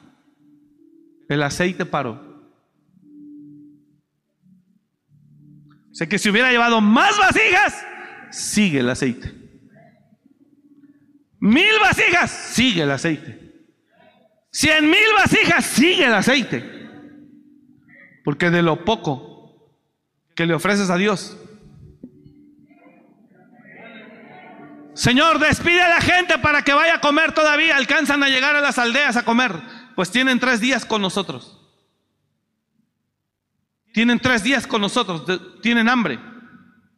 [1.29, 2.25] el aceite paró.
[5.91, 7.85] O sea que si hubiera llevado más vasijas,
[8.31, 9.33] sigue el aceite.
[11.39, 13.47] Mil vasijas, sigue el aceite.
[14.51, 16.63] Cien mil vasijas, sigue el aceite.
[18.23, 19.73] Porque de lo poco
[20.35, 21.37] que le ofreces a Dios,
[24.97, 27.77] Señor, despide a la gente para que vaya a comer todavía.
[27.77, 29.51] Alcanzan a llegar a las aldeas a comer.
[29.97, 31.59] Pues tienen tres días con nosotros.
[33.95, 35.23] Tienen tres días con nosotros.
[35.63, 36.19] Tienen hambre.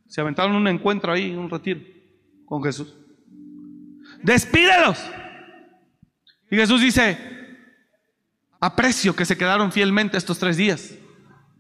[0.06, 1.80] Se aventaron un encuentro ahí, un retiro
[2.46, 2.94] con Jesús.
[4.22, 5.02] Despídelos.
[6.52, 7.18] Y Jesús dice,
[8.60, 10.94] Aprecio que se quedaron fielmente estos tres días.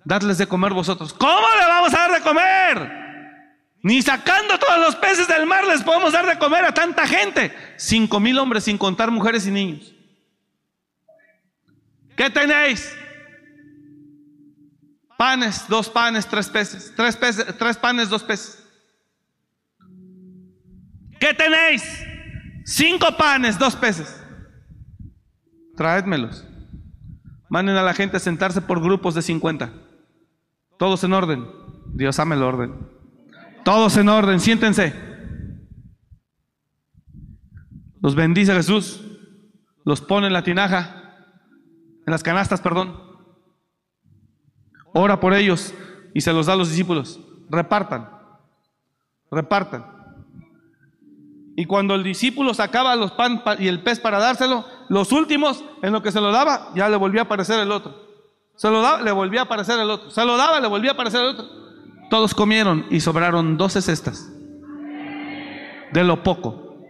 [0.04, 1.14] Dadles de comer vosotros.
[1.14, 2.92] ¿Cómo le vamos a dar de comer?
[3.82, 7.56] Ni sacando todos los peces del mar les podemos dar de comer a tanta gente.
[7.78, 9.96] Cinco mil hombres sin contar mujeres y niños.
[12.20, 12.94] ¿Qué tenéis?
[15.18, 16.94] Panes, dos panes, tres peces.
[16.94, 18.62] Tres, peces, tres panes, dos peces.
[21.18, 21.82] ¿Qué tenéis?
[22.66, 24.22] Cinco panes, dos peces.
[25.78, 26.46] Traédmelos.
[27.48, 29.72] Manden a la gente a sentarse por grupos de 50.
[30.78, 31.48] Todos en orden.
[31.94, 32.86] Dios ame el orden.
[33.64, 34.94] Todos en orden, siéntense.
[38.02, 39.06] Los bendice Jesús.
[39.86, 40.99] Los pone en la tinaja,
[42.10, 43.00] en las canastas, perdón.
[44.94, 45.76] Ora por ellos
[46.16, 47.20] y se los da a los discípulos.
[47.52, 48.10] Repartan.
[49.30, 49.86] Repartan.
[51.56, 55.94] Y cuando el discípulo sacaba los pan y el pez para dárselo, los últimos, en
[55.94, 57.96] lo que se lo daba, ya le volvía a aparecer el otro.
[58.56, 60.10] Se lo daba, le volvía a aparecer el otro.
[60.10, 61.46] Se lo daba, le volvía a aparecer el otro.
[62.10, 64.32] Todos comieron y sobraron doce cestas.
[65.94, 66.88] De lo poco.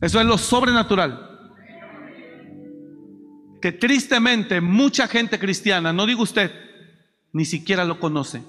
[0.00, 1.33] Eso es lo sobrenatural.
[3.64, 6.52] Que tristemente mucha gente cristiana, no digo usted,
[7.32, 8.42] ni siquiera lo conoce.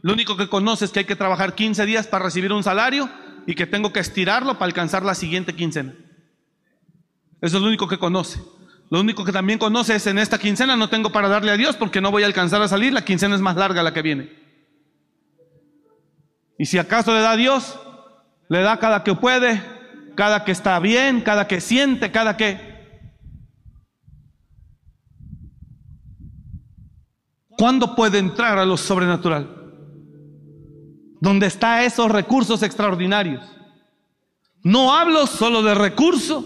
[0.00, 3.10] Lo único que conoce es que hay que trabajar 15 días para recibir un salario
[3.46, 5.92] y que tengo que estirarlo para alcanzar la siguiente quincena.
[7.42, 8.40] Eso es lo único que conoce.
[8.88, 11.76] Lo único que también conoce es en esta quincena no tengo para darle a Dios
[11.76, 14.32] porque no voy a alcanzar a salir, la quincena es más larga la que viene.
[16.58, 17.78] Y si acaso le da a Dios,
[18.48, 19.62] le da cada que puede,
[20.16, 22.69] cada que está bien, cada que siente, cada que...
[27.60, 29.46] ¿Cuándo puede entrar a lo sobrenatural?
[31.20, 33.44] Donde está esos recursos extraordinarios.
[34.62, 36.42] No hablo solo de recurso,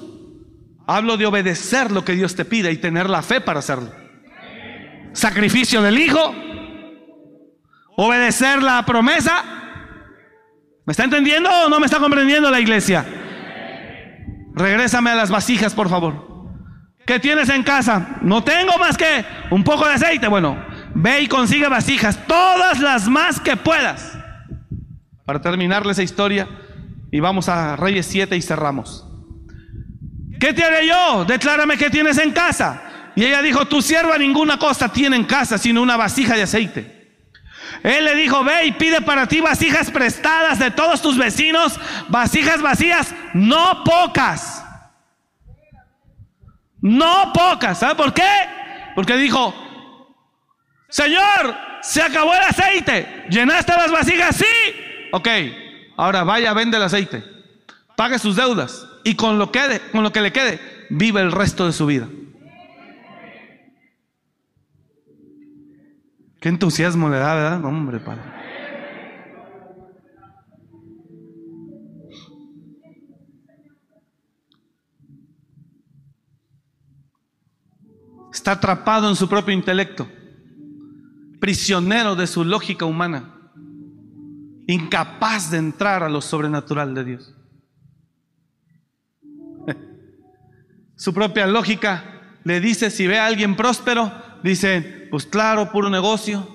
[0.89, 3.93] hablo de obedecer lo que Dios te pide y tener la fe para hacerlo.
[5.13, 6.35] Sacrificio del Hijo,
[7.97, 9.45] obedecer la promesa.
[10.85, 13.07] ¿Me está entendiendo o no me está comprendiendo la iglesia?
[14.53, 16.49] Regrésame a las vasijas, por favor.
[17.07, 18.19] ¿Qué tienes en casa?
[18.21, 20.27] No tengo más que un poco de aceite.
[20.27, 24.17] Bueno, ve y consigue vasijas, todas las más que puedas.
[25.25, 26.49] Para terminarle esa historia,
[27.11, 29.07] y vamos a Reyes 7 y cerramos.
[30.41, 31.25] ¿Qué te haré yo?
[31.25, 32.83] Declárame qué tienes en casa.
[33.17, 36.95] Y ella dijo, tu sierva ninguna cosa tiene en casa, sino una vasija de aceite.
[37.83, 41.79] Él le dijo, ve y pide para ti vasijas prestadas de todos tus vecinos,
[42.09, 44.65] vasijas vacías, no pocas.
[46.81, 47.79] No pocas.
[47.79, 48.29] ¿Sabe por qué?
[48.95, 49.55] Porque dijo,
[50.95, 53.25] Señor, se acabó el aceite.
[53.29, 54.37] ¿Llenaste las vasijas?
[54.37, 54.45] Sí.
[55.11, 55.27] Ok,
[55.97, 57.25] ahora vaya, vende el aceite.
[57.97, 58.87] Pague sus deudas.
[59.03, 62.07] Y con lo, quede, con lo que le quede, vive el resto de su vida.
[66.41, 67.65] Qué entusiasmo le da, ¿verdad?
[67.65, 68.23] Hombre, Padre.
[78.33, 80.09] Está atrapado en su propio intelecto,
[81.45, 83.35] prisionero de su lógica humana,
[84.67, 87.35] incapaz de entrar a lo sobrenatural de Dios.
[90.97, 94.11] Su propia lógica le dice, si ve a alguien próspero,
[94.43, 96.49] dice, pues claro, puro negocio,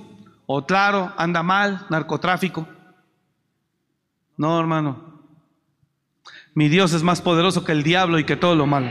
[0.47, 2.67] o claro, anda mal, narcotráfico.
[4.37, 5.21] No, hermano.
[6.55, 8.87] Mi Dios es más poderoso que el diablo y que todo lo malo.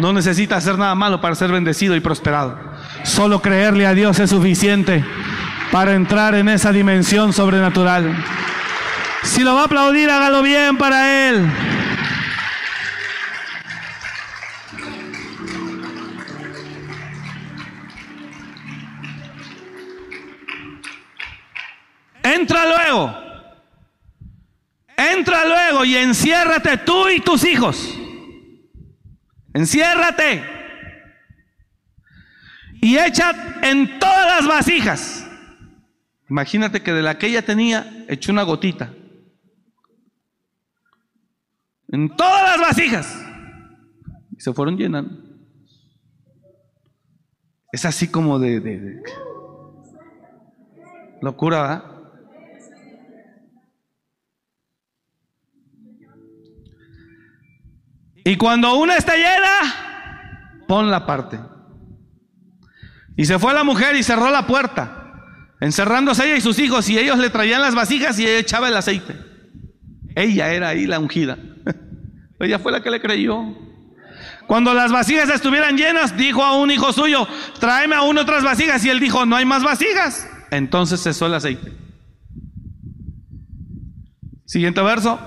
[0.00, 2.58] No necesita hacer nada malo para ser bendecido y prosperado.
[3.02, 5.04] Solo creerle a Dios es suficiente
[5.70, 8.14] para entrar en esa dimensión sobrenatural.
[9.22, 11.50] Si lo va a aplaudir, hágalo bien para Él.
[22.22, 23.26] Entra luego.
[24.96, 27.94] Entra luego y enciérrate tú y tus hijos.
[29.52, 30.55] Enciérrate.
[32.80, 35.26] Y echa en todas las vasijas.
[36.28, 38.92] Imagínate que de la que ella tenía, echó una gotita.
[41.88, 43.24] En todas las vasijas.
[44.36, 45.24] Y se fueron llenando.
[47.72, 49.02] Es así como de, de, de
[51.20, 51.96] locura, ¿verdad?
[58.24, 61.38] Y cuando una está llena, pon la parte.
[63.16, 65.14] Y se fue la mujer y cerró la puerta,
[65.60, 68.76] encerrándose ella y sus hijos, y ellos le traían las vasijas y ella echaba el
[68.76, 69.16] aceite.
[70.14, 71.38] Ella era ahí la ungida.
[72.40, 73.42] Ella fue la que le creyó.
[74.46, 77.26] Cuando las vasijas estuvieran llenas, dijo a un hijo suyo,
[77.58, 78.84] tráeme aún otras vasijas.
[78.84, 80.28] Y él dijo, no hay más vasijas.
[80.50, 81.72] Entonces cesó el aceite.
[84.46, 85.18] Siguiente verso.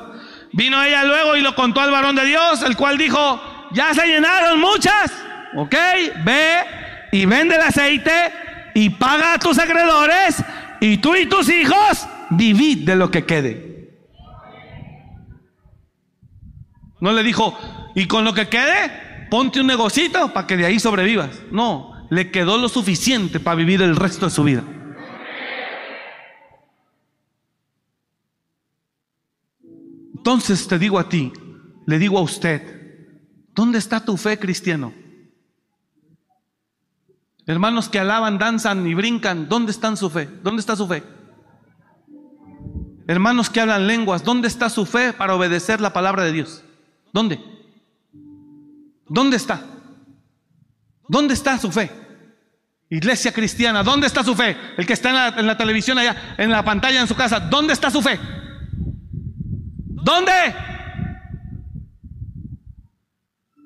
[0.54, 3.42] Vino ella luego y lo contó al varón de Dios, el cual dijo,
[3.74, 5.12] ya se llenaron muchas.
[5.56, 5.76] Ok,
[6.24, 6.78] ve
[7.12, 8.12] y vende el aceite
[8.74, 10.43] y paga a tus acreedores
[10.80, 13.70] y tú y tus hijos vivid de lo que quede.
[16.99, 17.57] No le dijo,
[17.95, 21.41] y con lo que quede, ponte un negocito para que de ahí sobrevivas.
[21.51, 24.64] No, le quedó lo suficiente para vivir el resto de su vida.
[30.16, 31.32] Entonces te digo a ti,
[31.88, 32.62] le digo a usted,
[33.55, 34.93] ¿dónde está tu fe cristiano?
[37.50, 40.30] Hermanos que alaban, danzan y brincan, ¿dónde está su fe?
[40.43, 41.02] ¿Dónde está su fe?
[43.08, 46.64] Hermanos que hablan lenguas, ¿dónde está su fe para obedecer la palabra de Dios?
[47.12, 47.43] ¿Dónde?
[49.08, 49.66] ¿Dónde está?
[51.08, 51.89] ¿Dónde está su fe?
[52.88, 54.56] Iglesia cristiana, ¿dónde está su fe?
[54.78, 57.39] El que está en la, en la televisión allá, en la pantalla en su casa,
[57.39, 58.20] ¿dónde está su fe?
[60.04, 60.56] ¿Dónde?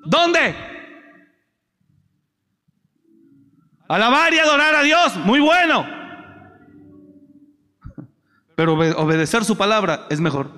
[0.06, 0.73] ¿Dónde?
[3.88, 5.86] Alabar y adorar a Dios, muy bueno.
[8.56, 10.50] Pero obe- obedecer su palabra es mejor.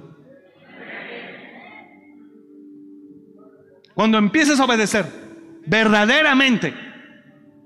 [3.95, 5.07] Cuando empieces a obedecer
[5.66, 6.74] verdaderamente,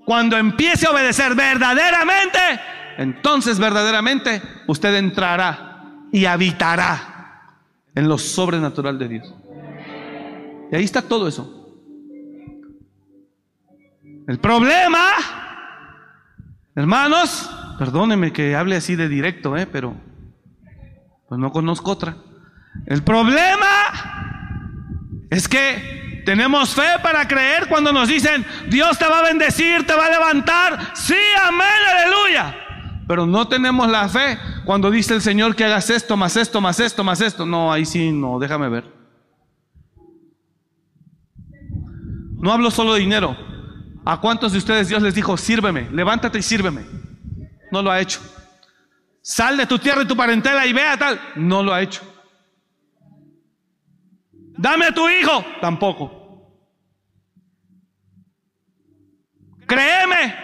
[0.05, 2.39] cuando empiece a obedecer verdaderamente,
[2.97, 7.57] entonces verdaderamente usted entrará y habitará
[7.93, 9.33] en lo sobrenatural de Dios.
[10.71, 11.57] Y ahí está todo eso.
[14.27, 15.01] El problema,
[16.75, 19.95] hermanos, perdónenme que hable así de directo, eh, pero
[21.27, 22.17] pues no conozco otra.
[22.85, 23.67] El problema
[25.29, 29.95] es que tenemos fe para creer cuando nos dicen, Dios te va a bendecir, te
[29.95, 30.91] va a levantar.
[30.93, 32.55] Sí, amén, aleluya.
[33.07, 36.79] Pero no tenemos la fe cuando dice el Señor que hagas esto, más esto, más
[36.79, 37.45] esto, más esto.
[37.45, 38.85] No, ahí sí, no, déjame ver.
[42.37, 43.37] No hablo solo de dinero.
[44.03, 46.85] ¿A cuántos de ustedes Dios les dijo, sírveme, levántate y sírveme?
[47.71, 48.19] No lo ha hecho.
[49.21, 51.19] Sal de tu tierra y tu parentela y vea tal.
[51.35, 52.01] No lo ha hecho.
[54.57, 55.45] Dame a tu hijo.
[55.61, 56.57] Tampoco.
[59.67, 60.35] Créeme.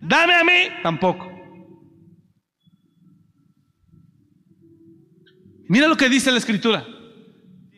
[0.00, 0.68] Dame a mí.
[0.82, 1.30] Tampoco.
[5.68, 6.84] Mira lo que dice la escritura.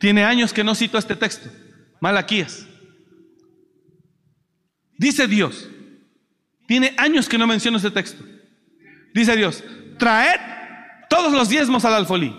[0.01, 1.49] Tiene años que no cito este texto.
[2.01, 2.66] Malaquías.
[4.99, 5.69] Dice Dios.
[6.67, 8.25] Tiene años que no menciono este texto.
[9.15, 9.63] Dice Dios,
[9.99, 10.41] traed
[11.09, 12.35] todos los diezmos al alfolí.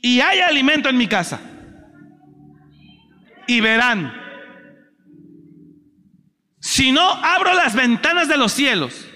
[0.00, 1.40] Y hay alimento en mi casa.
[3.46, 4.12] Y verán.
[6.60, 9.06] Si no abro las ventanas de los cielos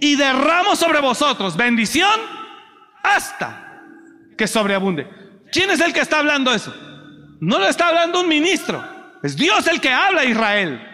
[0.00, 2.18] y derramo sobre vosotros bendición
[3.02, 3.82] hasta
[4.38, 5.06] que sobreabunde.
[5.52, 6.74] ¿Quién es el que está hablando eso?
[7.40, 8.82] No lo está hablando un ministro.
[9.22, 10.91] Es Dios el que habla a Israel.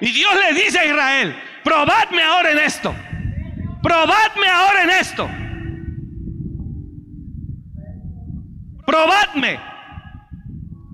[0.00, 1.34] Y Dios le dice a Israel,
[1.64, 2.94] probadme ahora en esto.
[3.82, 5.28] Probadme ahora en esto.
[8.86, 9.58] Probadme.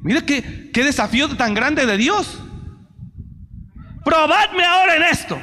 [0.03, 2.39] Mira qué, qué desafío tan grande de Dios.
[4.05, 5.39] Probadme ahora en esto.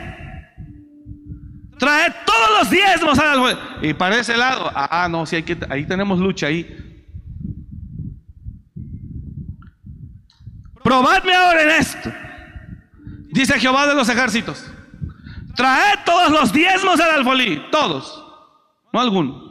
[1.77, 5.57] Traed todos los diezmos a la- Y para ese lado, ah, no, sí, hay que,
[5.69, 6.67] ahí tenemos lucha ahí.
[10.83, 12.11] Probadme ahora en esto.
[13.31, 14.65] Dice Jehová de los ejércitos.
[15.55, 17.61] Traed todos los diezmos al alfolí.
[17.71, 18.25] Todos.
[18.91, 19.49] No alguno.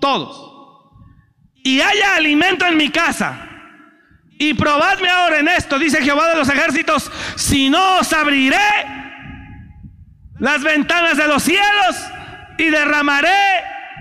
[0.00, 0.50] Todos.
[1.62, 3.46] Y haya alimento en mi casa.
[4.38, 8.56] Y probadme ahora en esto, dice Jehová de los ejércitos, si no os abriré
[10.38, 11.96] las ventanas de los cielos
[12.56, 13.28] y derramaré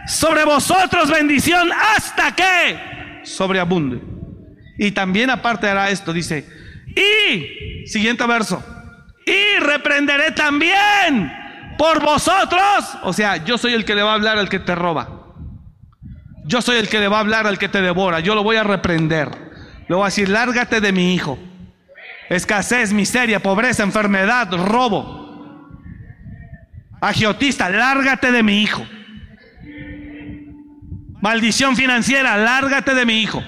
[0.08, 4.02] sobre vosotros bendición hasta que sobreabunde.
[4.78, 6.48] Y también aparte hará esto, dice,
[6.96, 8.64] y, siguiente verso,
[9.26, 11.32] y reprenderé también
[11.78, 14.76] por vosotros, o sea, yo soy el que le va a hablar al que te
[14.76, 15.20] roba.
[16.46, 18.22] Yo soy el que le va a hablar al que te devora.
[18.22, 19.30] Yo lo voy a reprender.
[19.88, 21.38] Le voy a decir, lárgate de mi hijo.
[22.28, 25.70] Escasez, miseria, pobreza, enfermedad, robo.
[27.02, 28.86] Agiotista, lárgate de mi hijo.
[31.22, 33.44] Maldición financiera, lárgate de mi hijo.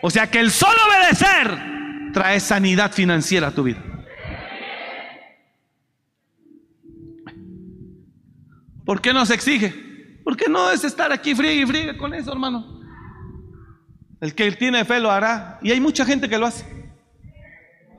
[0.00, 1.71] O sea que el solo obedecer
[2.12, 3.82] trae sanidad financiera a tu vida.
[8.84, 10.20] ¿Por qué no se exige?
[10.24, 12.80] Porque no es estar aquí friegue y friegue con eso, hermano.
[14.20, 15.58] El que tiene fe lo hará.
[15.62, 16.64] Y hay mucha gente que lo hace.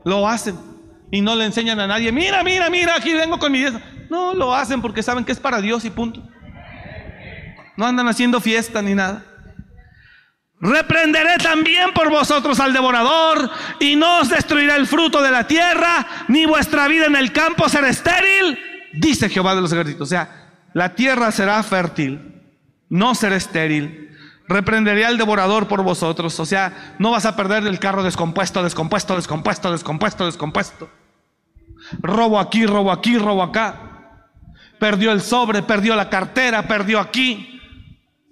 [0.04, 0.56] Lo hacen.
[1.10, 3.62] Y no le enseñan a nadie, mira, mira, mira, aquí vengo con mi.
[4.10, 6.22] No, lo hacen porque saben que es para Dios y punto.
[7.76, 9.24] No andan haciendo fiesta ni nada.
[10.64, 13.50] Reprenderé también por vosotros al devorador
[13.80, 17.68] y no os destruirá el fruto de la tierra, ni vuestra vida en el campo
[17.68, 18.58] será estéril,
[18.94, 20.00] dice Jehová de los ejércitos.
[20.00, 22.40] O sea, la tierra será fértil,
[22.88, 24.10] no será estéril.
[24.48, 26.40] Reprenderé al devorador por vosotros.
[26.40, 30.88] O sea, no vas a perder el carro descompuesto, descompuesto, descompuesto, descompuesto, descompuesto.
[32.00, 34.30] Robo aquí, robo aquí, robo acá.
[34.78, 37.53] Perdió el sobre, perdió la cartera, perdió aquí.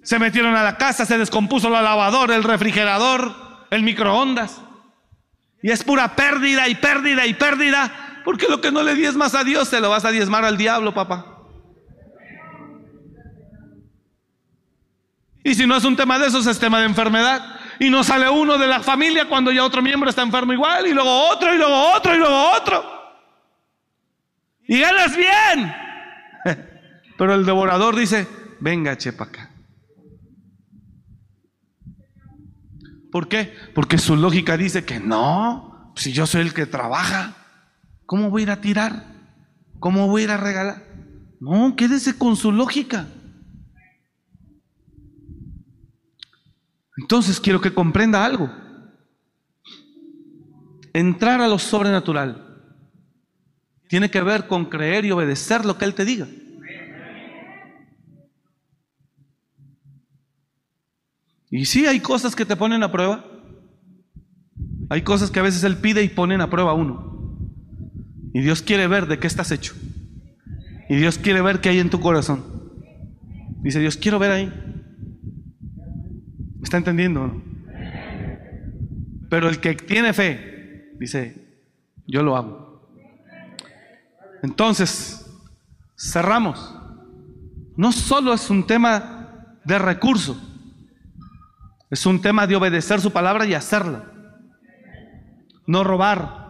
[0.03, 3.33] Se metieron a la casa, se descompuso la lavadora, el refrigerador,
[3.71, 4.61] el microondas.
[5.61, 9.45] Y es pura pérdida y pérdida y pérdida, porque lo que no le diezmas a
[9.45, 11.25] Dios, se lo vas a diezmar al diablo, papá.
[15.43, 17.59] Y si no es un tema de esos, es tema de enfermedad.
[17.79, 20.93] Y no sale uno de la familia cuando ya otro miembro está enfermo igual, y
[20.93, 22.83] luego otro, y luego otro, y luego otro.
[24.67, 25.75] Y ganas bien.
[27.17, 28.27] Pero el devorador dice,
[28.59, 29.52] venga, chepa acá.
[33.13, 33.53] ¿Por qué?
[33.75, 37.35] Porque su lógica dice que no, si yo soy el que trabaja,
[38.07, 39.05] ¿cómo voy a ir a tirar?
[39.79, 40.83] ¿Cómo voy a ir a regalar?
[41.39, 43.07] No, quédese con su lógica.
[46.97, 48.51] Entonces quiero que comprenda algo.
[50.91, 52.73] Entrar a lo sobrenatural
[53.89, 56.27] tiene que ver con creer y obedecer lo que Él te diga.
[61.55, 63.23] Y sí, hay cosas que te ponen a prueba.
[64.89, 67.37] Hay cosas que a veces Él pide y ponen a prueba a uno.
[68.33, 69.75] Y Dios quiere ver de qué estás hecho.
[70.89, 72.43] Y Dios quiere ver qué hay en tu corazón.
[73.61, 74.51] Dice Dios, quiero ver ahí.
[76.57, 77.39] ¿Me está entendiendo?
[79.29, 81.59] Pero el que tiene fe, dice,
[82.07, 82.89] yo lo hago.
[84.41, 85.31] Entonces,
[85.95, 86.75] cerramos.
[87.77, 90.49] No solo es un tema de recursos
[91.93, 94.11] es un tema de obedecer su palabra y hacerla.
[95.67, 96.47] No robar,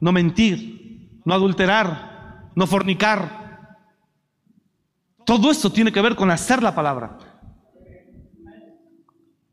[0.00, 3.78] no mentir, no adulterar, no fornicar.
[5.24, 7.18] Todo eso tiene que ver con hacer la palabra.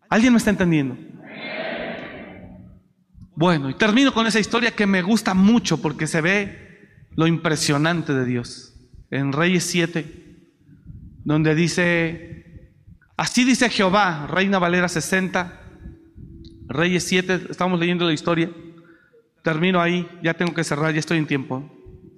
[0.07, 0.95] ¿Alguien me está entendiendo?
[3.35, 8.13] Bueno, y termino con esa historia que me gusta mucho porque se ve lo impresionante
[8.13, 8.75] de Dios.
[9.09, 10.51] En Reyes 7,
[11.23, 12.42] donde dice,
[13.23, 15.61] Así dice Jehová, Reina Valera 60,
[16.67, 18.51] Reyes 7, estamos leyendo la historia.
[19.41, 21.63] Termino ahí, ya tengo que cerrar, ya estoy en tiempo.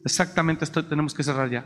[0.03, 1.63] Exactamente tenemos que cerrar ya.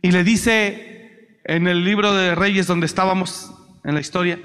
[0.00, 3.52] Y le dice en el libro de Reyes donde estábamos
[3.82, 4.38] en la historia,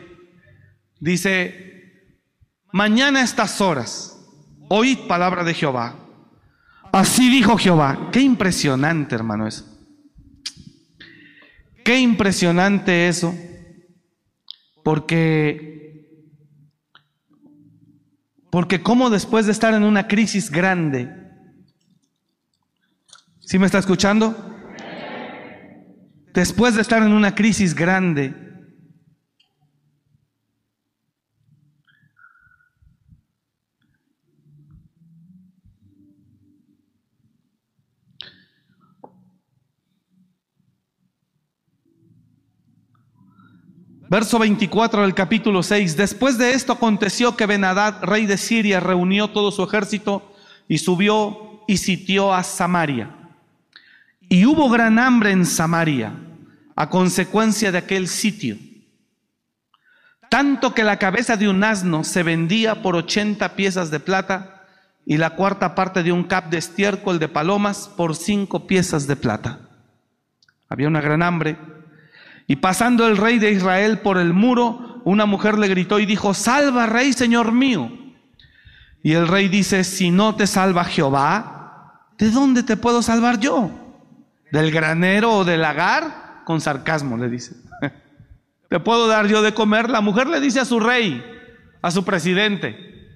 [0.99, 1.93] dice,
[2.73, 4.19] mañana a estas horas,
[4.67, 5.95] oíd palabra de Jehová.
[6.91, 8.09] Así dijo Jehová.
[8.11, 9.63] Qué impresionante, hermano, eso.
[11.83, 13.35] Qué impresionante eso.
[14.89, 16.17] Porque,
[18.49, 21.13] porque como después de estar en una crisis grande,
[23.39, 24.35] ¿sí me está escuchando?
[26.33, 28.33] Después de estar en una crisis grande,
[44.09, 45.95] Verso 24 del capítulo 6.
[45.95, 50.33] Después de esto aconteció que Benadad, rey de Siria, reunió todo su ejército
[50.67, 53.11] y subió y sitió a Samaria.
[54.27, 56.11] Y hubo gran hambre en Samaria
[56.75, 58.57] a consecuencia de aquel sitio.
[60.27, 64.65] Tanto que la cabeza de un asno se vendía por 80 piezas de plata
[65.05, 69.15] y la cuarta parte de un cap de estiércol de palomas por cinco piezas de
[69.15, 69.59] plata.
[70.67, 71.57] Había una gran hambre
[72.49, 76.33] y pasando el rey de Israel por el muro, una mujer le gritó y dijo,
[76.33, 77.91] salva rey, señor mío.
[79.03, 83.69] Y el rey dice, si no te salva Jehová, ¿de dónde te puedo salvar yo?
[84.51, 86.41] ¿Del granero o del lagar?
[86.43, 87.53] Con sarcasmo le dice.
[88.67, 89.87] ¿Te puedo dar yo de comer?
[89.87, 91.23] La mujer le dice a su rey,
[91.83, 93.11] a su presidente.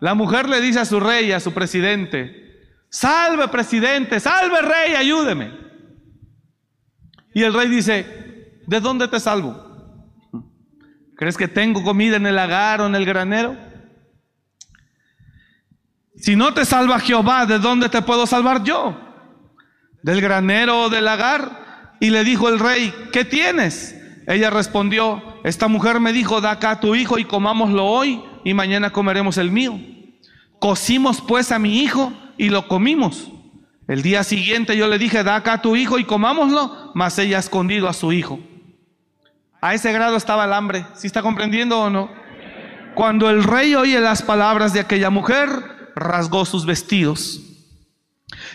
[0.00, 5.52] La mujer le dice a su rey, a su presidente, salve presidente, salve rey, ayúdeme.
[7.32, 8.27] Y el rey dice,
[8.68, 9.56] ¿de dónde te salvo?
[11.16, 13.56] ¿Crees que tengo comida en el lagar o en el granero?
[16.14, 18.96] Si no te salva Jehová, ¿de dónde te puedo salvar yo?
[20.02, 21.96] ¿Del granero o del lagar?
[21.98, 23.96] Y le dijo el rey, ¿qué tienes?
[24.26, 28.52] Ella respondió, esta mujer me dijo, da acá a tu hijo y comámoslo hoy y
[28.52, 29.80] mañana comeremos el mío.
[30.60, 33.32] Cocimos pues a mi hijo y lo comimos.
[33.88, 37.38] El día siguiente yo le dije, da acá a tu hijo y comámoslo, mas ella
[37.38, 38.38] ha escondido a su hijo.
[39.60, 42.10] A ese grado estaba el hambre, ¿sí está comprendiendo o no?
[42.94, 45.48] Cuando el rey oye las palabras de aquella mujer,
[45.94, 47.40] rasgó sus vestidos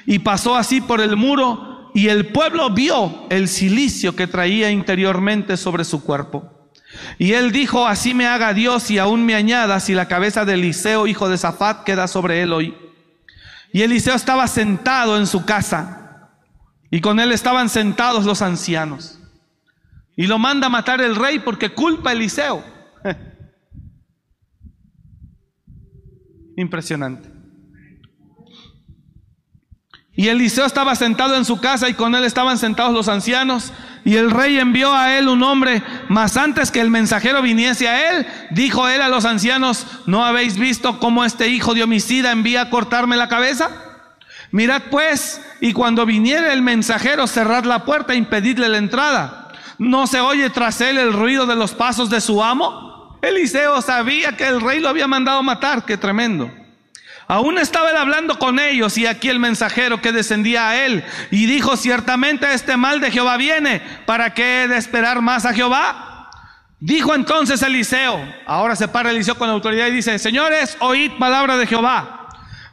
[0.06, 5.58] y pasó así por el muro y el pueblo vio el silicio que traía interiormente
[5.58, 6.70] sobre su cuerpo.
[7.18, 10.54] Y él dijo, así me haga Dios y aún me añada si la cabeza de
[10.54, 12.78] Eliseo, hijo de Zafat, queda sobre él hoy.
[13.72, 16.30] Y Eliseo estaba sentado en su casa
[16.92, 19.20] y con él estaban sentados los ancianos.
[20.16, 22.64] Y lo manda a matar el rey porque culpa a Eliseo.
[26.56, 27.34] Impresionante.
[30.16, 33.74] Y Eliseo estaba sentado en su casa y con él estaban sentados los ancianos.
[34.06, 38.12] Y el rey envió a él un hombre, mas antes que el mensajero viniese a
[38.12, 42.62] él, dijo él a los ancianos, ¿no habéis visto cómo este hijo de homicida envía
[42.62, 43.72] a cortarme la cabeza?
[44.52, 49.43] Mirad pues, y cuando viniere el mensajero, cerrad la puerta e impedidle la entrada.
[49.78, 53.18] ¿No se oye tras él el ruido de los pasos de su amo?
[53.22, 56.52] Eliseo sabía que el rey lo había mandado matar, qué tremendo.
[57.28, 61.46] Aún estaba él hablando con ellos y aquí el mensajero que descendía a él y
[61.46, 66.30] dijo, ciertamente este mal de Jehová viene, ¿para qué he de esperar más a Jehová?
[66.80, 71.66] Dijo entonces Eliseo, ahora se para Eliseo con autoridad y dice, señores, oíd palabra de
[71.66, 72.23] Jehová.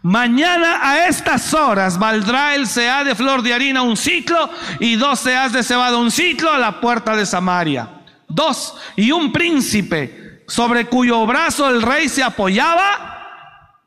[0.03, 5.21] Mañana a estas horas valdrá el sea de flor de harina un ciclo y dos
[5.21, 8.03] seas de cebada un ciclo a la puerta de Samaria.
[8.29, 13.11] Dos, y un príncipe sobre cuyo brazo el rey se apoyaba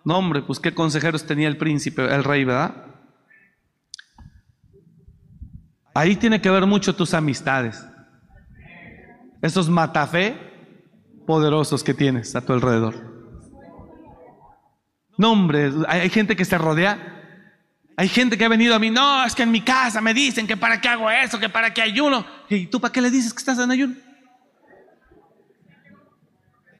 [0.03, 2.75] no, hombre, pues qué consejeros tenía el príncipe, el rey, ¿verdad?
[5.93, 7.85] Ahí tiene que ver mucho tus amistades.
[9.41, 10.35] Esos matafé
[11.25, 13.12] poderosos que tienes a tu alrededor.
[15.17, 17.13] No, hombre, hay gente que se rodea.
[17.95, 20.47] Hay gente que ha venido a mí, no, es que en mi casa me dicen
[20.47, 22.25] que para qué hago eso, que para qué ayuno.
[22.49, 23.95] ¿Y tú para qué le dices que estás en ayuno?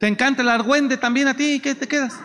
[0.00, 1.60] ¿Te encanta el argüende también a ti?
[1.60, 2.20] ¿Qué te quedas?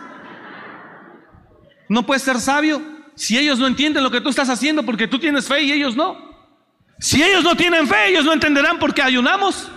[1.88, 2.82] No puedes ser sabio
[3.14, 5.94] si ellos no entienden lo que tú estás haciendo porque tú tienes fe y ellos
[5.94, 6.30] no.
[6.98, 9.70] Si ellos no tienen fe, ellos no entenderán por qué ayunamos.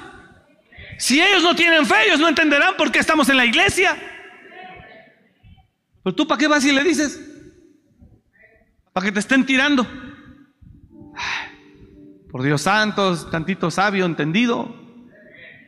[0.97, 3.97] Si ellos no tienen fe, ellos no entenderán por qué estamos en la iglesia.
[6.03, 7.19] Pero tú para qué vas y le dices?
[8.91, 9.87] Para que te estén tirando.
[12.29, 14.83] por Dios santo, tantito sabio, entendido.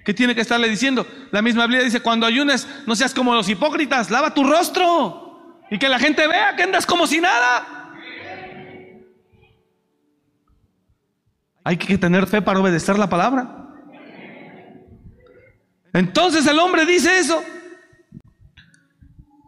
[0.03, 1.07] ¿Qué tiene que estarle diciendo?
[1.31, 5.61] La misma Biblia dice, cuando ayunes, no seas como los hipócritas, lava tu rostro.
[5.71, 7.93] Y que la gente vea que andas como si nada.
[11.63, 13.65] Hay que tener fe para obedecer la palabra.
[15.93, 17.43] Entonces el hombre dice eso.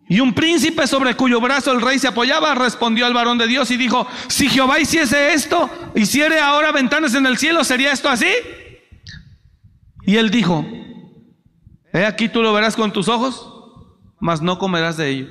[0.09, 3.69] Y un príncipe sobre cuyo brazo el rey se apoyaba respondió al varón de Dios
[3.71, 8.29] y dijo, si Jehová hiciese esto, hiciere ahora ventanas en el cielo, ¿sería esto así?
[10.05, 10.65] Y él dijo,
[11.91, 13.53] he aquí tú lo verás con tus ojos,
[14.19, 15.27] mas no comerás de ello.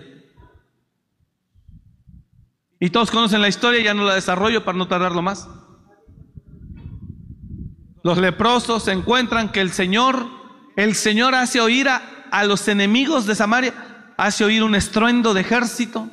[2.79, 5.49] Y todos conocen la historia, ya no la desarrollo para no tardarlo más.
[8.03, 10.29] Los leprosos encuentran que el Señor,
[10.77, 13.73] el Señor hace oír a, los enemigos de Samaria,
[14.17, 16.09] hace oír un estruendo de ejército.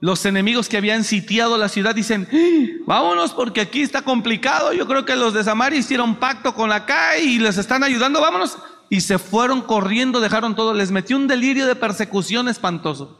[0.00, 2.82] Los enemigos que habían sitiado la ciudad dicen, ¡Ah!
[2.86, 4.72] vámonos porque aquí está complicado.
[4.72, 8.58] Yo creo que los de Samaria hicieron pacto con CAI y les están ayudando, vámonos.
[8.88, 13.18] Y se fueron corriendo, dejaron todo, les metió un delirio de persecución espantoso.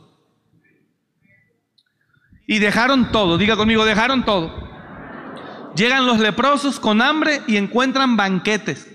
[2.47, 4.69] Y dejaron todo, diga conmigo, dejaron todo.
[5.77, 8.91] Llegan los leprosos con hambre y encuentran banquetes,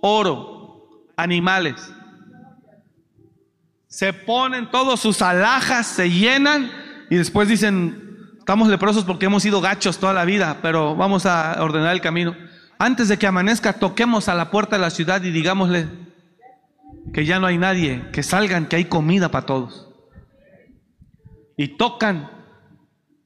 [0.00, 1.92] oro, animales.
[3.90, 6.70] Se ponen todos sus alhajas, se llenan
[7.10, 11.60] y después dicen, estamos leprosos porque hemos sido gachos toda la vida, pero vamos a
[11.60, 12.36] ordenar el camino.
[12.78, 15.88] Antes de que amanezca, toquemos a la puerta de la ciudad y digámosle
[17.12, 19.88] que ya no hay nadie, que salgan, que hay comida para todos
[21.56, 22.30] y tocan.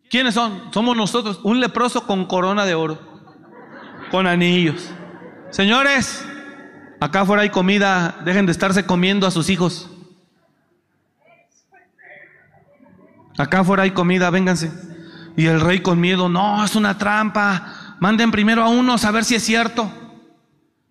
[0.08, 0.72] ¿Quiénes son?
[0.72, 2.98] Somos nosotros, un leproso con corona de oro,
[4.10, 4.90] con anillos.
[5.50, 6.26] Señores,
[7.00, 9.90] acá afuera hay comida, dejen de estarse comiendo a sus hijos.
[13.38, 14.72] Acá afuera hay comida, vénganse.
[15.36, 17.96] Y el rey con miedo, no, es una trampa.
[18.00, 19.90] Manden primero a unos a ver si es cierto.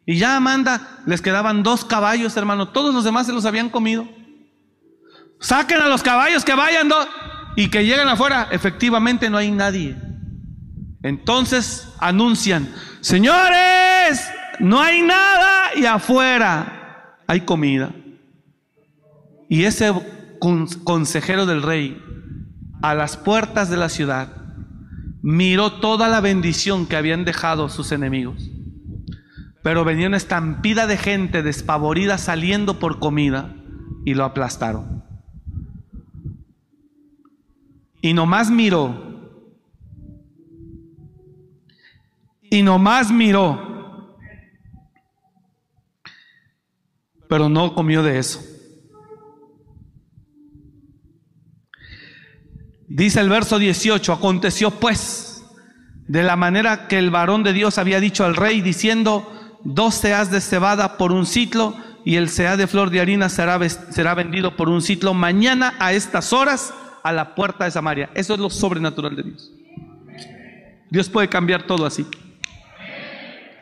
[0.06, 2.70] Y ya manda, les quedaban dos caballos, hermano.
[2.70, 4.08] Todos los demás se los habían comido.
[5.40, 6.90] Saquen a los caballos que vayan
[7.56, 8.50] y que lleguen afuera.
[8.52, 9.96] Efectivamente no hay nadie.
[11.04, 14.26] Entonces anuncian, señores,
[14.60, 17.92] no hay nada y afuera hay comida.
[19.50, 19.94] Y ese
[20.84, 22.02] consejero del rey,
[22.84, 24.28] a las puertas de la ciudad,
[25.22, 28.52] miró toda la bendición que habían dejado sus enemigos.
[29.62, 33.56] Pero venía una estampida de gente despavorida saliendo por comida
[34.04, 35.02] y lo aplastaron.
[38.02, 39.32] Y nomás miró.
[42.52, 44.18] Y nomás miró.
[47.30, 48.42] Pero no comió de eso.
[52.94, 55.44] Dice el verso 18, aconteció pues
[56.08, 60.30] de la manera que el varón de Dios había dicho al rey, diciendo, dos seas
[60.30, 61.76] de cebada por un ciclo
[62.06, 65.92] y el sea de flor de harina será, será vendido por un ciclo mañana a
[65.94, 66.72] estas horas
[67.02, 68.12] a la puerta de Samaria.
[68.14, 69.52] Eso es lo sobrenatural de Dios.
[70.92, 72.06] Dios puede cambiar todo así.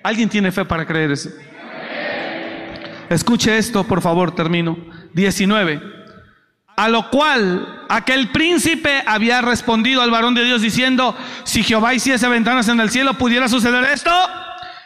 [0.03, 1.29] ¿Alguien tiene fe para creer eso?
[3.09, 4.77] Escuche esto, por favor, termino.
[5.13, 6.00] 19.
[6.75, 12.27] A lo cual aquel príncipe había respondido al varón de Dios diciendo, si Jehová hiciese
[12.27, 14.11] ventanas en el cielo, ¿pudiera suceder esto?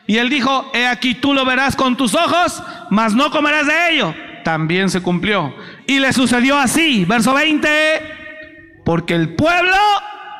[0.07, 3.93] Y él dijo, he aquí tú lo verás con tus ojos, mas no comerás de
[3.93, 4.13] ello.
[4.43, 5.55] También se cumplió.
[5.87, 9.75] Y le sucedió así, verso 20, porque el pueblo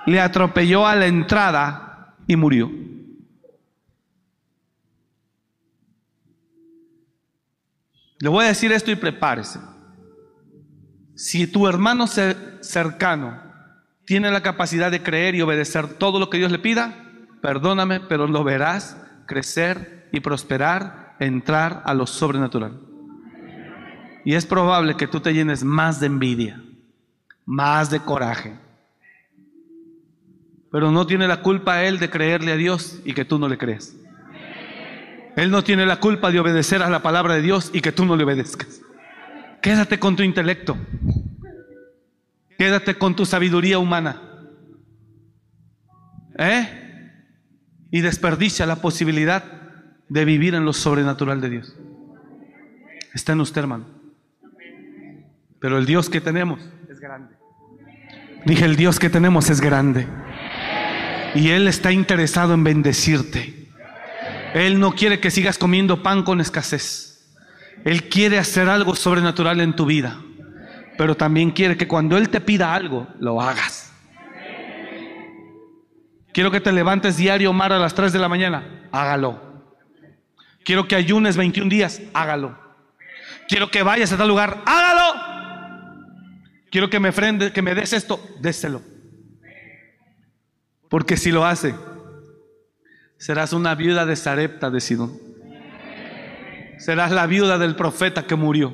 [0.05, 2.71] le atropelló a la entrada y murió.
[8.19, 9.59] Le voy a decir esto y prepárese.
[11.15, 13.41] Si tu hermano cercano
[14.05, 17.05] tiene la capacidad de creer y obedecer todo lo que Dios le pida,
[17.41, 22.79] perdóname, pero lo verás crecer y prosperar, entrar a lo sobrenatural.
[24.25, 26.61] Y es probable que tú te llenes más de envidia,
[27.45, 28.59] más de coraje.
[30.71, 33.57] Pero no tiene la culpa él de creerle a Dios y que tú no le
[33.57, 33.95] crees.
[35.37, 38.05] Él no tiene la culpa de obedecer a la palabra de Dios y que tú
[38.05, 38.81] no le obedezcas.
[39.65, 40.77] Quédate con tu intelecto.
[42.55, 44.21] Quédate con tu sabiduría humana.
[46.37, 47.11] ¿Eh?
[47.89, 49.43] Y desperdicia la posibilidad
[50.07, 51.75] de vivir en lo sobrenatural de Dios.
[53.15, 53.87] Está en usted, hermano.
[55.59, 57.33] Pero el Dios que tenemos es grande.
[58.45, 60.05] Dije, el Dios que tenemos es grande.
[61.33, 63.71] Y Él está interesado en bendecirte.
[64.53, 67.14] Él no quiere que sigas comiendo pan con escasez.
[67.83, 70.19] Él quiere hacer algo sobrenatural en tu vida,
[70.97, 73.93] pero también quiere que cuando Él te pida algo, lo hagas.
[76.33, 79.63] Quiero que te levantes diario, Omar, a las 3 de la mañana, hágalo.
[80.63, 82.57] Quiero que ayunes 21 días, hágalo.
[83.47, 85.21] Quiero que vayas a tal lugar, hágalo.
[86.71, 88.81] Quiero que me frende, que me des esto, déselo.
[90.89, 91.75] Porque si lo hace,
[93.17, 95.24] serás una viuda de Sarepta de Sidón
[96.79, 98.73] serás la viuda del profeta que murió.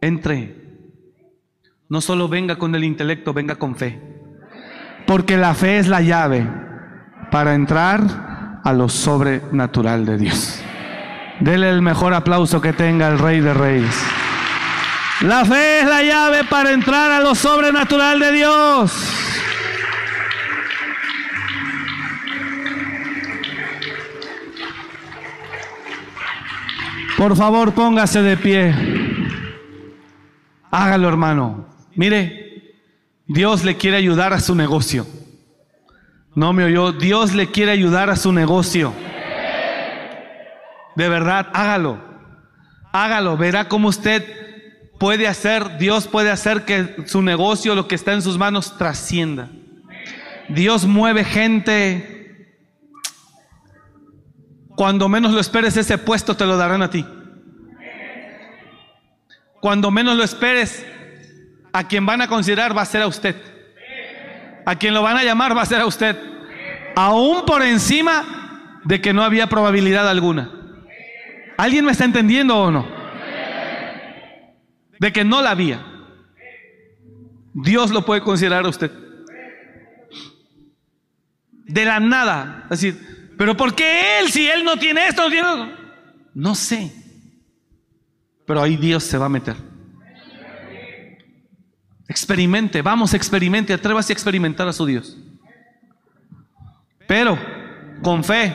[0.00, 0.56] Entre.
[1.88, 4.00] No solo venga con el intelecto, venga con fe.
[5.06, 6.46] Porque la fe es la llave
[7.30, 10.62] para entrar a lo sobrenatural de Dios.
[11.40, 13.96] Dele el mejor aplauso que tenga el Rey de Reyes.
[15.22, 19.21] La fe es la llave para entrar a lo sobrenatural de Dios.
[27.22, 28.74] Por favor, póngase de pie.
[30.72, 31.68] Hágalo, hermano.
[31.94, 32.74] Mire,
[33.28, 35.06] Dios le quiere ayudar a su negocio.
[36.34, 36.90] No me oyó.
[36.90, 38.92] Dios le quiere ayudar a su negocio.
[40.96, 42.02] De verdad, hágalo.
[42.90, 43.36] Hágalo.
[43.36, 44.24] Verá cómo usted
[44.98, 49.48] puede hacer, Dios puede hacer que su negocio, lo que está en sus manos, trascienda.
[50.48, 52.21] Dios mueve gente
[54.82, 57.06] cuando menos lo esperes, ese puesto te lo darán a ti.
[59.60, 60.84] Cuando menos lo esperes,
[61.72, 63.36] a quien van a considerar va a ser a usted.
[64.66, 66.18] A quien lo van a llamar va a ser a usted.
[66.96, 70.50] Aún por encima de que no había probabilidad alguna.
[71.56, 72.84] ¿Alguien me está entendiendo o no?
[74.98, 75.86] De que no la había.
[77.54, 78.90] Dios lo puede considerar a usted.
[81.66, 82.64] De la nada.
[82.64, 83.11] Es decir,
[83.42, 84.30] pero ¿por qué él?
[84.30, 85.74] Si él no tiene esto, no tiene
[86.32, 86.92] No sé.
[88.46, 89.56] Pero ahí Dios se va a meter.
[92.06, 95.18] Experimente, vamos, experimente, atrévase a experimentar a su Dios.
[97.08, 97.36] Pero
[98.00, 98.54] con fe,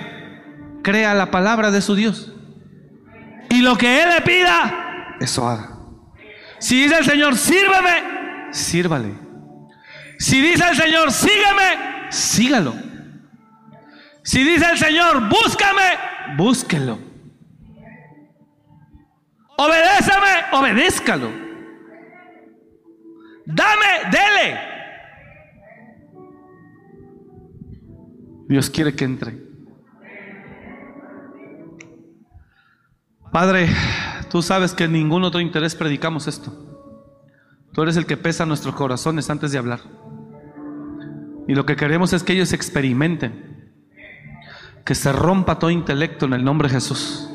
[0.81, 2.31] crea la palabra de su Dios.
[3.49, 5.80] Y lo que Él le pida, eso haga.
[6.59, 9.15] Si dice el Señor, sírveme, sírvale.
[10.18, 12.86] Si dice el Señor, sígueme, sígalo.
[14.27, 16.99] Si dice el Señor, búscame, búsquelo.
[19.57, 21.29] Obedéceme, obedézcalo.
[23.45, 24.59] Dame, dele.
[28.49, 29.37] Dios quiere que entre.
[33.31, 33.69] Padre,
[34.29, 36.51] tú sabes que en ningún otro interés predicamos esto.
[37.71, 39.79] Tú eres el que pesa nuestros corazones antes de hablar.
[41.47, 43.47] Y lo que queremos es que ellos experimenten.
[44.88, 47.30] Que se rompa todo intelecto en el nombre de Jesús.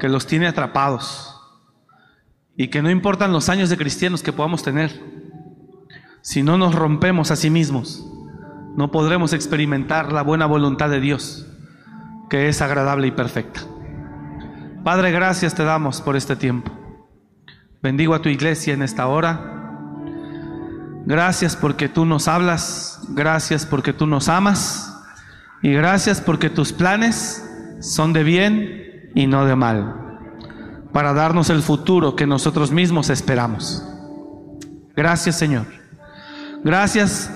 [0.00, 1.38] Que los tiene atrapados.
[2.56, 4.98] Y que no importan los años de cristianos que podamos tener.
[6.22, 8.10] Si no nos rompemos a sí mismos,
[8.74, 11.46] no podremos experimentar la buena voluntad de Dios,
[12.30, 13.60] que es agradable y perfecta.
[14.82, 16.72] Padre, gracias te damos por este tiempo.
[17.82, 19.74] Bendigo a tu iglesia en esta hora.
[21.04, 24.87] Gracias porque tú nos hablas, gracias porque tú nos amas
[25.62, 27.44] y gracias porque tus planes
[27.80, 30.18] son de bien y no de mal,
[30.92, 33.84] para darnos el futuro que nosotros mismos esperamos.
[34.94, 35.66] Gracias Señor.
[36.64, 37.30] Gracias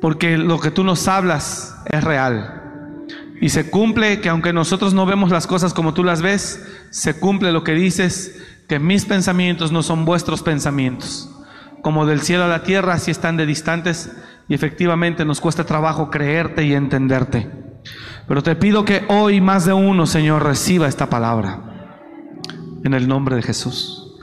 [0.00, 2.58] porque lo que tú nos hablas es real.
[3.40, 7.18] Y se cumple que aunque nosotros no vemos las cosas como tú las ves, se
[7.18, 11.28] cumple lo que dices, que mis pensamientos no son vuestros pensamientos.
[11.82, 14.12] Como del cielo a la tierra, así están de distantes
[14.48, 17.61] y efectivamente nos cuesta trabajo creerte y entenderte.
[18.26, 21.60] Pero te pido que hoy más de uno, Señor, reciba esta palabra.
[22.84, 24.16] En el nombre de Jesús.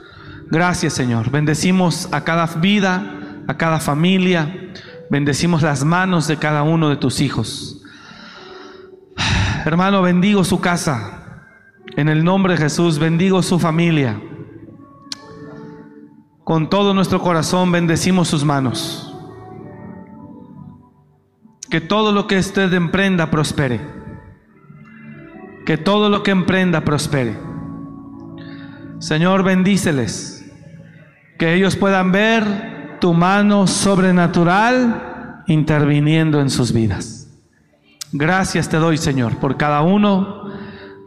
[0.50, 1.30] Gracias, Señor.
[1.30, 4.72] Bendecimos a cada vida, a cada familia.
[5.10, 7.82] Bendecimos las manos de cada uno de tus hijos.
[9.64, 11.46] Hermano, bendigo su casa.
[11.96, 14.20] En el nombre de Jesús, bendigo su familia.
[16.44, 19.09] Con todo nuestro corazón bendecimos sus manos.
[21.70, 23.80] Que todo lo que usted emprenda prospere.
[25.64, 27.38] Que todo lo que emprenda prospere.
[28.98, 30.44] Señor, bendíceles.
[31.38, 37.28] Que ellos puedan ver tu mano sobrenatural interviniendo en sus vidas.
[38.12, 40.44] Gracias te doy, Señor, por cada uno.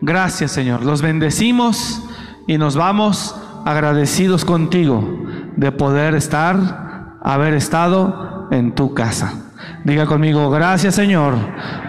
[0.01, 0.83] Gracias, Señor.
[0.83, 2.01] Los bendecimos
[2.47, 3.35] y nos vamos
[3.65, 5.23] agradecidos contigo
[5.55, 9.33] de poder estar, haber estado en tu casa.
[9.83, 11.35] Diga conmigo, gracias Señor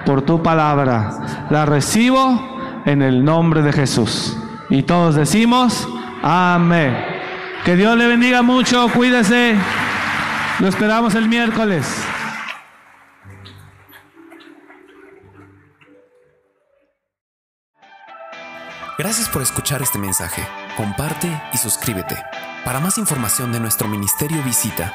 [0.05, 1.47] por tu palabra.
[1.51, 4.36] La recibo en el nombre de Jesús.
[4.70, 5.89] Y todos decimos,
[6.22, 6.97] amén.
[7.64, 9.56] Que Dios le bendiga mucho, cuídese.
[10.59, 11.86] Lo esperamos el miércoles.
[18.97, 20.43] Gracias por escuchar este mensaje.
[20.76, 22.16] Comparte y suscríbete.
[22.64, 24.94] Para más información de nuestro ministerio visita